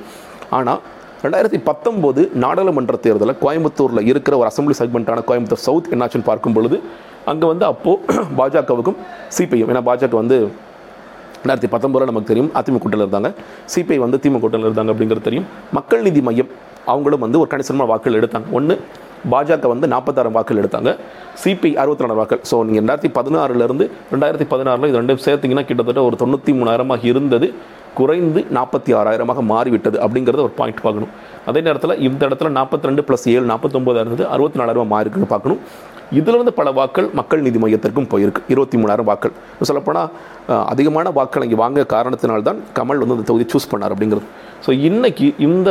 ஆனால் 0.60 0.82
ரெண்டாயிரத்தி 1.24 1.60
பத்தொம்போது 1.68 2.22
நாடாளுமன்ற 2.44 2.96
தேர்தலில் 3.06 3.40
கோயம்புத்தூரில் 3.42 4.08
இருக்கிற 4.12 4.34
ஒரு 4.40 4.48
அசம்பிளி 4.52 4.76
செக்மெண்ட்டான 4.80 5.24
கோயம்புத்தூர் 5.28 5.62
சவுத் 5.66 5.90
என்னாச்சுன்னு 5.94 6.28
பார்க்கும் 6.30 6.56
பொழுது 6.56 6.78
அங்கே 7.32 7.48
வந்து 7.52 7.66
அப்போது 7.72 8.16
பாஜகவுக்கும் 8.40 8.98
சிபிஎம் 9.36 9.72
ஏன்னா 9.72 9.84
பாஜக 9.90 10.16
வந்து 10.22 10.38
ரெண்டாயிரத்தி 11.42 11.70
பத்தொம்பதில் 11.74 12.10
நமக்கு 12.12 12.30
தெரியும் 12.32 12.50
அதிமுக 12.60 12.82
கூட்டத்தில் 12.84 13.06
இருந்தாங்க. 13.06 13.30
சிபிஐ 13.74 14.00
வந்து 14.06 14.18
திமுக 14.24 14.42
கூட்டத்தில் 14.44 14.68
இருந்தாங்க 14.70 14.92
அப்படிங்கிறது 14.94 15.26
தெரியும். 15.28 15.46
மக்கள் 15.78 16.04
நீதி 16.08 16.22
மையம் 16.28 16.50
அவங்களும் 16.92 17.24
வந்து 17.26 17.40
ஒரு 17.42 17.50
கணிசமான 17.54 17.88
வாக்குகள் 17.92 18.20
எடுத்தாங்க. 18.22 18.48
ஒன்று 18.58 18.76
பாஜக 19.34 19.68
வந்து 19.74 19.88
நாற்பத்தாயிரம் 19.94 20.36
வாக்குகள் 20.38 20.62
எடுத்தாங்க. 20.64 20.92
சிபிஐ 21.44 21.74
அறுபத்தி 21.82 22.06
நாலு 22.06 22.18
வாக்கள் 22.22 22.42
ஸோ 22.52 22.58
நீங்கள் 22.68 22.82
ரெண்டாயிரத்தி 22.84 23.12
பதினாறுலேருந்து 23.18 23.88
ரெண்டாயிரத்தி 24.14 24.48
பதினாறில் 24.54 24.90
இது 24.92 25.00
ரெண்டும் 25.02 25.22
சேர்த்திங்கன்னா 25.28 25.66
கிட்டத்தட்ட 25.70 26.04
ஒரு 26.10 26.18
தொண்ணூற்றி 26.24 26.54
மூணாயிரமாக 26.62 27.06
இருந்தது. 27.12 27.50
குறைந்து 28.00 28.42
நாற்பத்தி 28.58 28.92
ஆறாயிரமாக 29.00 29.42
மாறிவிட்டது 29.54 29.98
அப்படிங்கிறத 30.06 30.44
ஒரு 30.48 30.56
பாயிண்ட் 30.60 30.84
பார்க்கணும். 30.86 31.14
அதே 31.50 31.62
நேரத்தில் 31.68 32.00
இந்த 32.08 32.22
இடத்துல 32.30 32.52
நாற்பத்தி 32.58 32.90
ரெண்டு 32.90 33.04
ப்ளஸ் 33.08 33.26
ஏழு 33.36 33.46
நாற்பத்தொம்போதாக 33.54 34.04
இருந்தது 34.06 34.26
அறுபத்தி 34.36 34.60
நாலாயிரம் 34.62 34.94
மாறி 34.94 35.06
இருக்குன்னு 35.06 35.34
பார்க்கணும். 35.34 35.62
இதிலிருந்து 36.20 36.54
பல 36.58 36.70
வாக்கள் 36.78 37.06
மக்கள் 37.18 37.44
நீதி 37.44 37.60
மையத்திற்கும் 37.64 38.08
போயிருக்கு. 38.14 38.42
இருபத்தி 38.54 38.78
மூணாயிரம் 38.82 39.08
வாக்கள். 39.10 39.34
சொல்லப்போனால் 39.68 40.10
அதிகமான 40.72 41.12
வாக்கள் 41.18 41.46
இங்கே 41.46 41.60
வாங்க 41.62 41.86
காரணத்தினால்தான் 41.94 42.60
கமல் 42.78 43.02
வந்து 43.04 43.16
அந்த 43.18 43.26
தொகுதி 43.30 43.46
சூஸ் 43.54 43.70
பண்ணார் 43.74 43.94
அப்படிங்கிறது. 43.94 44.28
ஸோ 44.66 44.72
இன்றைக்கி 44.88 45.28
இந்த 45.48 45.70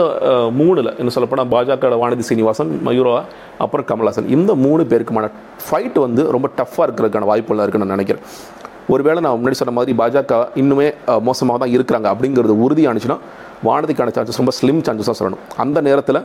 மூணில் 0.61 0.91
என்ன 1.00 1.12
சொல்லப்போனால் 1.17 1.50
பாஜக 1.55 1.91
வானதி 2.05 2.25
சீனிவாசன் 2.31 2.73
மயூரா 2.87 3.17
அப்புறம் 3.65 3.87
கமல்ஹாசன் 3.91 4.31
இந்த 4.37 4.55
மூணு 4.65 4.85
பேருக்குமான 4.93 5.29
ஃபைட் 5.67 5.99
வந்து 6.07 6.25
ரொம்ப 6.37 6.50
டஃப்பாக 6.61 6.87
இருக்கிறதுக்கான 6.89 7.29
வாய்ப்புகளாக 7.33 7.67
இருக்குன்னு 7.67 7.89
நான் 7.89 7.99
நினைக்கிறேன். 7.99 8.25
ஒருவேளை 8.92 9.20
நான் 9.25 9.37
முன்னாடி 9.38 9.59
சொன்ன 9.61 9.75
மாதிரி 9.78 9.92
பாஜக 10.00 10.35
இன்னுமே 10.61 10.87
மோசமாக 11.28 11.59
தான் 11.62 11.73
இருக்கிறாங்க 11.76 12.06
அப்படிங்கிறது 12.12 12.54
உறுதியானுச்சுன்னா 12.66 13.16
வானதிக்கான 13.68 14.12
சான்சஸ் 14.16 14.40
ரொம்ப 14.42 14.52
ஸ்லிம் 14.61 14.80
சான்சஸாக 14.87 15.16
சொல்லணும். 15.20 15.42
அந்த 15.64 15.78
நேரத்தில் 15.88 16.20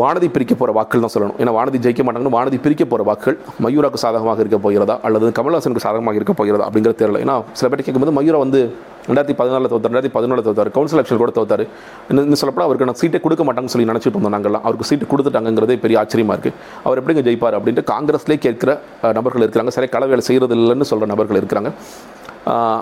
வானதி 0.00 0.28
பிரிக்க 0.34 0.52
போகிற 0.58 0.72
வாக்குகள் 0.76 1.02
தான் 1.04 1.12
சொல்லணும். 1.14 1.38
ஏன்னா 1.42 1.52
வானதி 1.56 1.78
ஜெயிக்க 1.84 2.02
மாட்டாங்கன்னு 2.06 2.34
வானதி 2.36 2.58
பிரிக்க 2.64 2.82
போகிற 2.92 3.02
வாக்குகள் 3.08 3.36
மயூராக்கு 3.64 3.98
சாதகமாக 4.02 4.40
இருக்க 4.42 4.58
போகிறதா? 4.66 4.94
அல்லது 5.06 5.26
கமல்ஹாசனுக்கு 5.38 5.84
சாதகமாக 5.86 6.18
இருக்க 6.20 6.34
போகிறதா? 6.38 6.66
அப்படிங்கிறது 6.68 6.98
தெரியல 7.02 7.20
ஏன்னா 7.24 7.34
சில 7.58 7.68
பேர் 7.72 7.84
கேட்கும்போது 7.86 8.14
மயூரா 8.18 8.38
வந்து 8.44 8.60
ரெண்டாயிரத்தி 9.08 9.36
பதினாலில் 9.40 9.70
தோத்தார் 9.72 9.90
ரெண்டாயிரத்தி 9.90 10.14
பதினாலில் 10.16 10.46
தோத்தார் 10.48 10.70
கவுன்சில் 10.76 10.98
எலெக்ஷன் 10.98 11.20
கூட 11.22 11.32
தோத்தார். 11.38 11.64
இன்னும் 12.10 12.24
இன்னும் 12.26 12.40
சொல்லப்போனால் 12.42 12.68
அவருக்கு 12.68 12.88
நான் 12.90 13.00
சீட்டை 13.02 13.20
கொடுக்க 13.26 13.44
மாட்டாங்கன்னு 13.48 13.74
சொல்லி 13.74 13.88
நினச்சிட்டு 13.90 14.16
இருந்தோம் 14.16 14.34
நாங்கள்லாம் 14.36 14.64
அவருக்கு 14.66 14.88
சீட்டு 14.90 15.10
கொடுத்துட்டாங்கிறதே 15.12 15.76
பெரிய 15.84 15.98
ஆச்சரியமாக 16.02 16.36
இருக்குது 16.36 16.56
அவர் 16.86 17.00
எப்படிங்க 17.02 17.24
ஜெயிப்பார் 17.28 17.58
அப்படின்ட்டு 17.58 17.84
காங்கிரஸ்லேயே 17.92 18.40
கேட்கிற 18.46 18.72
நபர்கள் 19.18 19.44
இருக்கிறாங்க. 19.46 19.74
சரி 19.78 19.90
கலவையில் 19.96 20.26
செய்கிறது 20.30 20.56
இல்லைன்னு 20.60 20.88
சொல்கிற 20.92 21.08
நபர்கள் 21.14 21.40
இருக்கிறாங்க. 21.42 21.72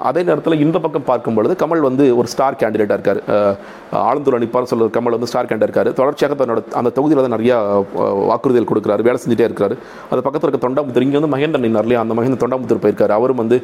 அதே 0.09 0.21
நேரத்தில் 0.29 0.61
இந்த 0.65 0.77
பக்கம் 0.85 1.07
பார்க்கும் 1.09 1.37
பொழுது 1.39 1.55
கமல் 1.63 1.83
வந்து 1.87 2.05
ஒரு 2.21 2.29
ஸ்டார் 2.33 2.59
கேண்டிடேட்டாக 2.61 2.97
இருக்கார். 2.99 3.21
ஆளுந்தூர் 4.09 4.37
அணிப்பார் 4.39 4.69
சொல்ல 4.71 4.87
கமல் 4.97 5.15
வந்து 5.17 5.29
ஸ்டார் 5.31 5.49
கேண்டிடேட் 5.51 5.69
இருக்கார். 5.71 5.91
தொடர்ச்சியாக 5.99 6.35
தன்னோட 6.41 6.61
அந்த 6.81 6.91
தொகுதியில் 6.99 7.23
தான் 7.27 7.35
நிறையா 7.37 7.57
வாக்குறுதிகள் 8.31 8.69
கொடுக்குறாரு 8.71 9.05
வேலை 9.09 9.19
செஞ்சுட்டே 9.25 9.47
இருக்காரு. 9.51 9.75
அது 10.13 10.25
பக்கத்தில் 10.27 10.49
இருக்க 10.49 10.61
தொண்டாமுத்தூர் 10.67 11.07
இங்கே 11.07 11.19
வந்து 11.21 11.33
மகேந்திரன் 11.35 11.65
நின்னார் 11.67 11.87
இல்லையா 11.89 12.03
அந்த 12.05 12.17
மகேந்திர 12.19 12.41
தொண்டாமுத்தூர் 12.45 12.83
போயிருக்காரு. 12.85 13.15
அவரும் 13.19 13.41
வந்து 13.43 13.59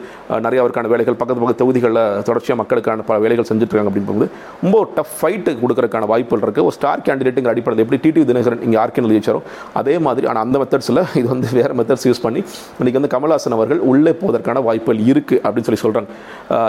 நிறைய 0.46 0.58
அவருக்கான 0.64 0.90
வேலைகள் 0.94 1.18
பக்கத்து 1.22 1.42
பக்கத்து 1.44 1.62
தொகுதிகளில் 1.64 2.02
தொடர்ச்சியாக 2.28 2.58
மக்களுக்கான 2.62 3.06
பல 3.10 3.18
வேலைகள் 3.26 3.48
செஞ்சுட்ருக்காங்க 3.50 3.90
அப்படின்னு 3.92 4.10
போகும்போது 4.10 4.30
ரொம்ப 4.64 4.82
டஃப் 4.98 5.16
ஃபைட்டு 5.20 5.56
கொடுக்குறதுக்கான 5.62 6.10
வாய்ப்புகள் 6.12 6.44
இருக்குது 6.46 6.66
ஒரு 6.68 6.76
ஸ்டார் 6.78 7.04
கேண்டிடேட்டுங்கிற 7.08 7.54
அடிப்படையில் 7.54 7.84
எப்படி 7.86 8.00
டிடி 8.06 8.26
தினகரன் 8.32 8.64
இங்கே 8.68 8.80
ஆர்கே 8.84 9.06
ஜெயிச்சாரோ 9.14 9.42
அதே 9.80 9.96
மாதிரி 10.08 10.26
ஆனால் 10.30 10.44
அந்த 10.46 10.56
மெத்தட்ஸில் 10.62 11.02
இது 11.20 11.26
வந்து 11.34 11.48
வேறு 11.60 11.74
மெத்தட்ஸ் 11.80 12.06
யூஸ் 12.10 12.22
பண்ணி 12.26 12.40
இன்றைக்கி 12.80 12.98
வந்து 13.00 13.12
கமல்ஹாசன் 13.16 13.56
அவர்கள் 13.58 13.82
உள்ளே 13.92 14.14
போவதற்கான 14.22 14.62
வாய்ப்புகள் 14.68 15.02
இருக்குது 15.12 15.40
அப்படின்னு 15.44 15.68
சொல்லி 15.68 15.82
சொல்கிறாங்க 15.86 16.10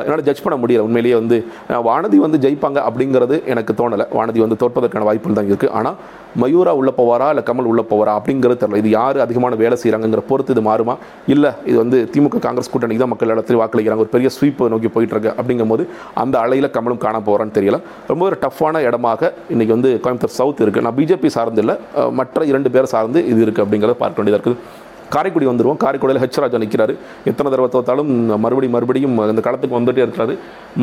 என்னால் 0.05 0.25
ஜட்ஜ் 0.27 0.43
பண்ண 0.45 0.55
முடியல. 0.61 0.85
உண்மையிலேயே 0.87 1.15
வந்து 1.21 1.39
வானதி 1.87 2.19
வந்து 2.25 2.39
ஜெயிப்பாங்க 2.45 2.79
அப்படிங்கிறது 2.89 3.35
எனக்கு 3.53 3.73
தோணலை. 3.81 4.07
வானதி 4.19 4.41
வந்து 4.45 4.59
தோற்பதற்கான 4.63 5.05
வாய்ப்புகள் 5.09 5.37
தான் 5.39 5.51
இருக்குது 5.51 5.73
ஆனால் 5.79 5.97
மயூரா 6.41 6.71
உள்ளே 6.79 6.91
போவாரா 7.01 7.27
இல்லை 7.33 7.43
கமல் 7.49 7.69
உள்ளே 7.73 7.83
போவாரா 7.91 8.15
அப்படிங்கிறது 8.19 8.59
தெரியல. 8.63 8.81
இது 8.83 8.89
யார் 8.97 9.17
அதிகமான 9.25 9.55
வேலை 9.63 9.75
செய்கிறாங்கிற 9.83 10.23
பொறுத்து 10.31 10.53
இது 10.55 10.63
மாறுமா? 10.69 10.95
இல்லை 11.35 11.51
இது 11.69 11.77
வந்து 11.83 11.99
திமுக 12.15 12.43
காங்கிரஸ் 12.47 12.71
கூட்டணிக்கு 12.73 13.03
தான் 13.03 13.13
மக்கள் 13.13 13.35
இடத்துல 13.35 13.61
வாக்களிக்கிறாங்க. 13.63 14.03
ஒரு 14.07 14.13
பெரிய 14.17 14.31
ஸ்வீப் 14.37 14.65
நோக்கி 14.75 14.91
போயிட்டுருக்கு 14.97 15.31
அப்படிங்கும் 15.39 15.57
அப்படிங்கும்போது 15.57 15.83
அந்த 16.23 16.35
அலையில் 16.45 16.73
கமலும் 16.75 17.03
காண 17.05 17.17
போகிறான்னு 17.27 17.55
தெரியல. 17.57 17.77
ரொம்ப 18.11 18.23
ஒரு 18.29 18.37
டஃப்பான 18.45 18.81
இடமாக 18.87 19.31
இன்றைக்கி 19.53 19.73
வந்து 19.77 19.91
கோயம்புத்தூர் 20.03 20.37
சவுத் 20.39 20.63
இருக்குது 20.65 20.85
நான் 20.87 20.97
பிஜேபி 20.99 21.29
சார்ந்து 21.37 21.63
இல்லை 21.63 21.75
மற்ற 22.19 22.45
இரண்டு 22.51 22.71
பேரை 22.75 22.89
சார்ந்து 22.95 23.19
இது 23.31 23.39
இருக்குது 23.45 23.65
அப்படிங்கிறத 23.65 23.97
பார்க்க 24.03 24.21
வேண்டியதாக 24.21 24.41
இருக்குது. 24.43 24.85
காரைக்குடி 25.13 25.45
வந்துடுவோம் 25.49 25.79
காரைக்குடியில் 25.83 26.21
ஹெச்ராஜா 26.23 26.57
நிற்கிறாரு 26.63 26.93
எத்தனை 27.29 27.47
தடவை 27.53 27.69
தோத்தாலும் 27.75 28.11
மறுபடியும் 28.45 28.75
மறுபடியும் 28.77 29.15
அந்த 29.31 29.43
களத்துக்கு 29.47 29.77
வந்துட்டே 29.79 30.03
இருக்கிறாரு. 30.05 30.33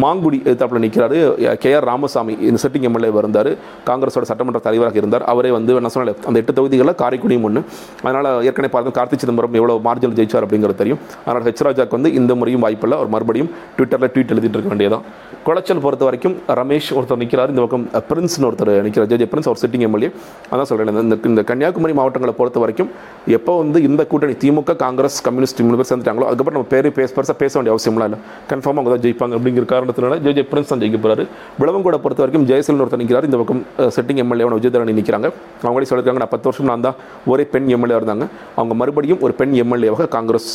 மாங்குடி 0.02 0.38
எதிர்த்தாப்பில் 0.46 0.84
நிற்கிறாரு 0.84 1.18
கே 1.64 1.72
ஆர் 1.78 1.86
ராமசாமி 1.90 2.36
இந்த 2.48 2.60
செட்டிங் 2.64 2.86
எம்எல்ஏ 2.90 3.10
இருந்தார். 3.22 3.50
காங்கிரஸோட 3.90 4.24
சட்டமன்ற 4.30 4.62
தலைவராக 4.68 4.98
இருந்தார். 5.02 5.26
அவரே 5.34 5.52
வந்து 5.58 5.78
என்ன 5.80 5.92
சொன்னேன் 5.96 6.20
அந்த 6.30 6.36
எட்டு 6.42 6.56
தொகுதிகளில் 6.58 6.98
காரைக்குடியும் 7.02 7.46
ஒன்று 7.50 7.62
அதனால் 8.06 8.30
ஏற்கனவே 8.48 8.72
பார்த்து 8.76 8.96
கார்த்தி 9.00 9.18
சிதம்பரம் 9.24 9.58
எவ்வளோ 9.60 9.78
மார்ஜினல் 9.88 10.18
ஜெயிச்சார் 10.20 10.46
அப்படிங்கிறது 10.46 10.80
தெரியும். 10.82 11.00
அதனால் 11.26 11.46
ஹெச்ராஜாக்கு 11.50 11.96
வந்து 11.98 12.12
இந்த 12.20 12.34
முறையும் 12.40 12.64
வாய்ப்பில்லை. 12.66 12.98
அவர் 13.00 13.12
மறுபடியும் 13.16 13.50
ட்விட்டரில் 13.78 14.12
ட்வீட் 14.14 14.34
எழுதிட்டு 14.34 14.58
இருக்க 14.58 14.72
வேண்டியதான் 14.74 15.06
குளச்சல் 15.46 15.80
பொறுத்த 15.84 16.04
வரைக்கும் 16.06 16.34
ரமேஷ் 16.58 16.86
ஒருத்தர் 16.98 17.18
நிற்கிறார் 17.22 17.50
இந்த 17.52 17.62
பக்கம் 17.64 17.82
பிரின்ஸ்னு 18.10 18.46
ஒருத்தர் 18.48 18.70
நிற்கிறார் 18.86 19.08
ஜே 19.10 19.16
ஜே 19.22 19.26
பிரின்ஸ் 19.32 19.48
அவர் 19.50 19.60
சிட்டிங் 19.62 19.84
எம்எல்ஏ 19.86 20.08
அதான் 20.52 20.68
சொல்கிறேன் 20.70 21.00
இந்த 21.02 21.16
இந்த 21.30 21.42
கன்னியாகுமரி 21.50 21.94
மாவட்டங்களை 21.98 22.32
பொறுத்த 22.38 22.58
வரைக்கும் 22.62 22.90
எப்போ 23.36 23.52
வந்து 23.62 23.78
இந்த 23.88 24.02
கூட்டணி 24.10 24.34
திமுக 24.44 24.76
காங்கிரஸ் 24.84 25.18
கம்யூனிஸ்ட் 25.26 25.60
மூணு 25.66 25.78
பேர் 25.80 25.88
சேர்ந்துட்டாங்களோ 25.90 26.26
அதுக்கப்புறம் 26.28 26.56
நம்ம 26.58 26.70
பேர் 26.74 26.88
பேச 26.98 27.08
பெருசாக 27.16 27.36
பேச 27.42 27.52
வேண்டிய 27.58 27.72
அவசியம்லாம் 27.74 28.08
இல்லை. 28.10 28.20
கன்ஃபார்மாக 28.50 28.80
அவங்க 28.82 28.92
தான் 28.94 29.04
ஜெயிப்பாங்க 29.06 29.34
அப்படிங்கிற 29.38 29.66
காரணத்தினால 29.74 30.18
ஜே 30.26 30.32
ஜே 30.38 30.44
பிரின்ஸ் 30.52 30.70
தான் 30.72 30.82
ஜெயிக்க 30.84 31.00
போகிறாரு 31.04 31.24
விளவங்கோட 31.62 31.98
பொறுத்த 32.04 32.22
வரைக்கும் 32.24 32.46
ஜெயசீலன் 32.50 32.82
ஒருத்தர் 32.84 33.02
நிற்கிறார் 33.02 33.28
இந்த 33.30 33.40
பக்கம் 33.42 33.62
செட்டிங் 33.96 34.22
எம்எல்ஏவான 34.24 34.58
விஜயதரணி 34.60 34.94
நிற்கிறாங்க 35.00 35.28
அவங்களே 35.66 35.88
சொல்லியிருக்காங்க 35.90 36.22
நான் 36.24 36.34
பத்து 36.36 36.48
வருஷம் 36.50 36.70
நான் 36.72 36.86
தான் 36.88 36.96
ஒரே 37.32 37.46
பெண் 37.56 37.68
எம்எல்ஏ 37.76 37.98
இருந்தாங்க. 38.00 38.26
அவங்க 38.60 38.76
மறுபடியும் 38.82 39.20
ஒரு 39.26 39.34
பெண் 39.42 39.54
எம்எல்ஏவாக 39.64 40.08
காங்கிரஸ் 40.16 40.50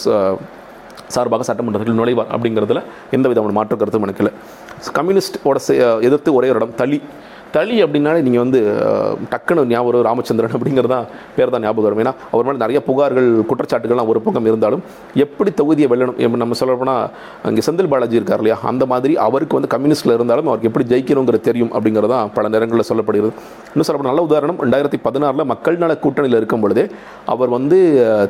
சார்பாக 1.13 1.43
சட்டமன்றத்தில் 1.47 1.95
நுழைவார் 1.99 2.33
அப்படிங்கிறதுல 2.35 2.81
எந்த 3.17 3.27
விதமான 3.29 3.53
மாற்று 3.57 3.77
கருத்தும் 3.81 4.05
எனக்கு 4.07 4.21
இல்லை. 4.23 4.33
கம்யூனிஸ்டோட 4.93 5.57
எதிர்த்து 6.01 6.33
ஒரே 6.33 6.49
ஒரு 6.49 6.59
இடம் 6.59 6.75
தளி 6.75 7.01
தளி 7.55 7.75
அப்படின்னாலே 7.83 8.19
நீங்கள் 8.25 8.43
வந்து 8.43 8.59
டக்குன்னு 9.31 9.61
ஞாபகம் 9.71 10.05
ராமச்சந்திரன் 10.09 10.55
அப்படிங்கிறது 10.57 10.91
தான் 10.93 11.05
பேர் 11.35 11.51
தான் 11.53 11.63
ஞாபகம் 11.65 11.85
வரும். 11.87 12.01
ஏன்னா 12.03 12.13
அவர் 12.33 12.45
மேலே 12.47 12.59
நிறைய 12.63 12.79
புகார்கள் 12.87 13.29
குற்றச்சாட்டுகள்லாம் 13.49 14.09
ஒரு 14.13 14.19
பக்கம் 14.25 14.47
இருந்தாலும் 14.51 14.81
எப்படி 15.25 15.51
தொகுதியை 15.59 15.87
வெல்லணும்? 15.93 16.37
நம்ம 16.43 16.57
சொல்லப்போனால் 16.61 17.03
அங்கே 17.49 17.63
செந்தில் 17.67 17.89
பாலாஜி 17.93 18.17
இருக்கார் 18.19 18.41
இல்லையா? 18.43 18.57
அந்த 18.71 18.83
மாதிரி 18.91 19.13
அவருக்கு 19.27 19.57
வந்து 19.59 19.71
கம்யூனிஸ்ட்டில் 19.75 20.15
இருந்தாலும் 20.17 20.49
அவருக்கு 20.51 20.69
எப்படி 20.71 20.85
ஜெயிக்கணுங்கிறது 20.91 21.43
தெரியும் 21.49 21.71
அப்படிங்கிறது 21.75 22.11
தான் 22.15 22.31
பல 22.37 22.51
நேரங்களில் 22.55 22.87
சொல்லப்படுகிறது. 22.91 23.33
இன்னும் 23.71 23.87
சொல்லப்போனால் 23.89 24.13
நல்ல 24.13 24.25
உதாரணம் 24.29 24.59
ரெண்டாயிரத்தி 24.65 24.99
பதினாறில் 25.07 25.49
மக்கள் 25.53 25.81
நல 25.83 25.95
கூட்டணியில் 26.05 26.37
இருக்கும் 26.41 26.63
பொழுதே 26.65 26.85
அவர் 27.33 27.51
வந்து 27.57 27.79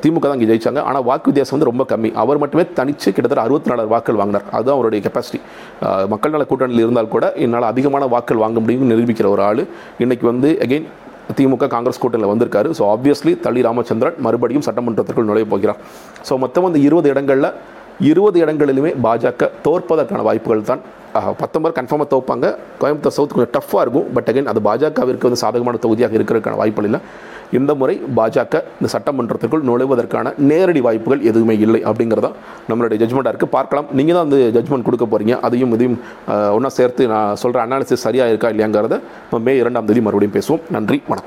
திமுக 0.06 0.26
தான் 0.30 0.38
இங்கே 0.40 0.50
ஜெயிச்சாங்க. 0.54 0.82
ஆனால் 0.92 1.06
வாக்கு 1.10 1.30
வித்தியாசம் 1.32 1.56
வந்து 1.58 1.70
ரொம்ப 1.72 1.86
கம்மி. 1.92 2.12
அவர் 2.24 2.42
மட்டுமே 2.46 2.66
தனிச்சு 2.80 3.08
கிட்டத்தட்ட 3.16 3.44
அறுபத்தி 3.48 3.72
நாலாயிரம் 3.74 3.94
வாக்கள் 3.96 4.22
வாங்கினார். 4.22 4.48
அதுதான் 4.56 4.78
அவருடைய 4.78 5.02
கெப்பாசிட்டி 5.08 5.42
மக்கள் 6.16 6.36
நல 6.38 6.46
கூட்டணியில் 6.54 6.86
இருந்தால் 6.86 7.14
கூட 7.18 7.26
என்னால் 7.46 7.70
அதிகமான 7.74 8.04
வாக்குகள் 8.16 8.44
வாங்க 8.46 8.60
முடியும்னு 8.66 9.08
நிரூபிக்கிற 9.10 9.30
ஒரு 9.36 9.42
ஆள். 9.50 9.62
இன்னைக்கு 10.04 10.26
வந்து 10.32 10.50
அகைன் 10.66 10.88
திமுக 11.38 11.66
காங்கிரஸ் 11.74 12.02
கூட்டணியில் 12.04 12.32
வந்திருக்காரு. 12.34 12.68
ஸோ 12.78 12.84
ஆப்வியஸ்லி 12.94 13.34
தளி 13.46 13.62
ராமச்சந்திரன் 13.68 14.16
மறுபடியும் 14.26 14.66
சட்டமன்றத்திற்குள் 14.68 15.28
நுழைய 15.30 15.46
போகிறார். 15.54 15.80
ஸோ 16.28 16.34
மொத்தம் 16.44 16.68
அந்த 16.70 16.80
இருபது 16.88 17.08
இடங்களில் 17.14 17.50
இருபது 18.08 18.38
இடங்களிலுமே 18.44 18.92
பாஜக 19.06 19.50
தோற்பதற்கான 19.66 20.22
வாய்ப்புகள் 20.28 20.70
தான். 20.72 20.82
பத்தொம்பது 21.42 21.74
கன்ஃபார்மாக 21.78 22.08
தோப்பாங்க. 22.14 22.46
கோயம்புத்தூர் 22.82 23.16
சவுத் 23.16 23.34
கொஞ்சம் 23.36 23.54
டஃப்பாக 23.56 23.84
இருக்கும். 23.86 24.08
பட் 24.16 24.28
அகைன் 24.32 24.50
அது 24.52 24.60
பாஜகவிற்கு 24.68 25.28
வந்து 25.28 25.42
சாதகமான 25.44 25.80
தொகுதியாக 25.86 26.14
இருக்கிறதுக்கான 26.18 26.60
வாய்ப்புகள் 26.62 26.88
இல்லை. 26.90 27.00
இந்த 27.58 27.72
முறை 27.82 27.96
பாஜக 28.18 28.62
இந்த 28.80 28.90
சட்டமன்றத்திற்குள் 28.94 29.64
நுழைவதற்கான 29.70 30.34
நேரடி 30.52 30.82
வாய்ப்புகள் 30.88 31.24
எதுவுமே 31.30 31.56
இல்லை 31.66 31.82
அப்படிங்கிறதா 31.90 32.32
நம்மளுடைய 32.70 32.98
ஜட்மெண்ட்டாக 33.04 33.34
இருக்குது 33.34 33.56
பார்க்கலாம். 33.58 33.88
நீங்கள் 34.00 34.18
தான் 34.18 34.28
அந்த 34.28 34.38
ஜட்மெண்ட் 34.58 34.88
கொடுக்க 34.90 35.08
போகிறீங்க 35.14 35.36
அதையும் 35.48 35.74
இதையும் 35.78 35.98
ஒன்றா 36.58 36.72
சேர்த்து 36.80 37.12
நான் 37.14 37.40
சொல்கிற 37.44 37.66
அனாலிசிஸ் 37.68 38.06
சரியாக 38.08 38.34
இருக்கா 38.34 38.52
இல்லையாங்கிறத 38.56 38.98
நம்ம 39.32 39.44
மே 39.48 39.56
இரண்டாம் 39.64 39.90
தேதி 39.90 40.04
மறுபடியும் 40.08 40.38
பேசுவோம். 40.38 40.64
நன்றி 40.78 41.00
வணக்கம். 41.12 41.18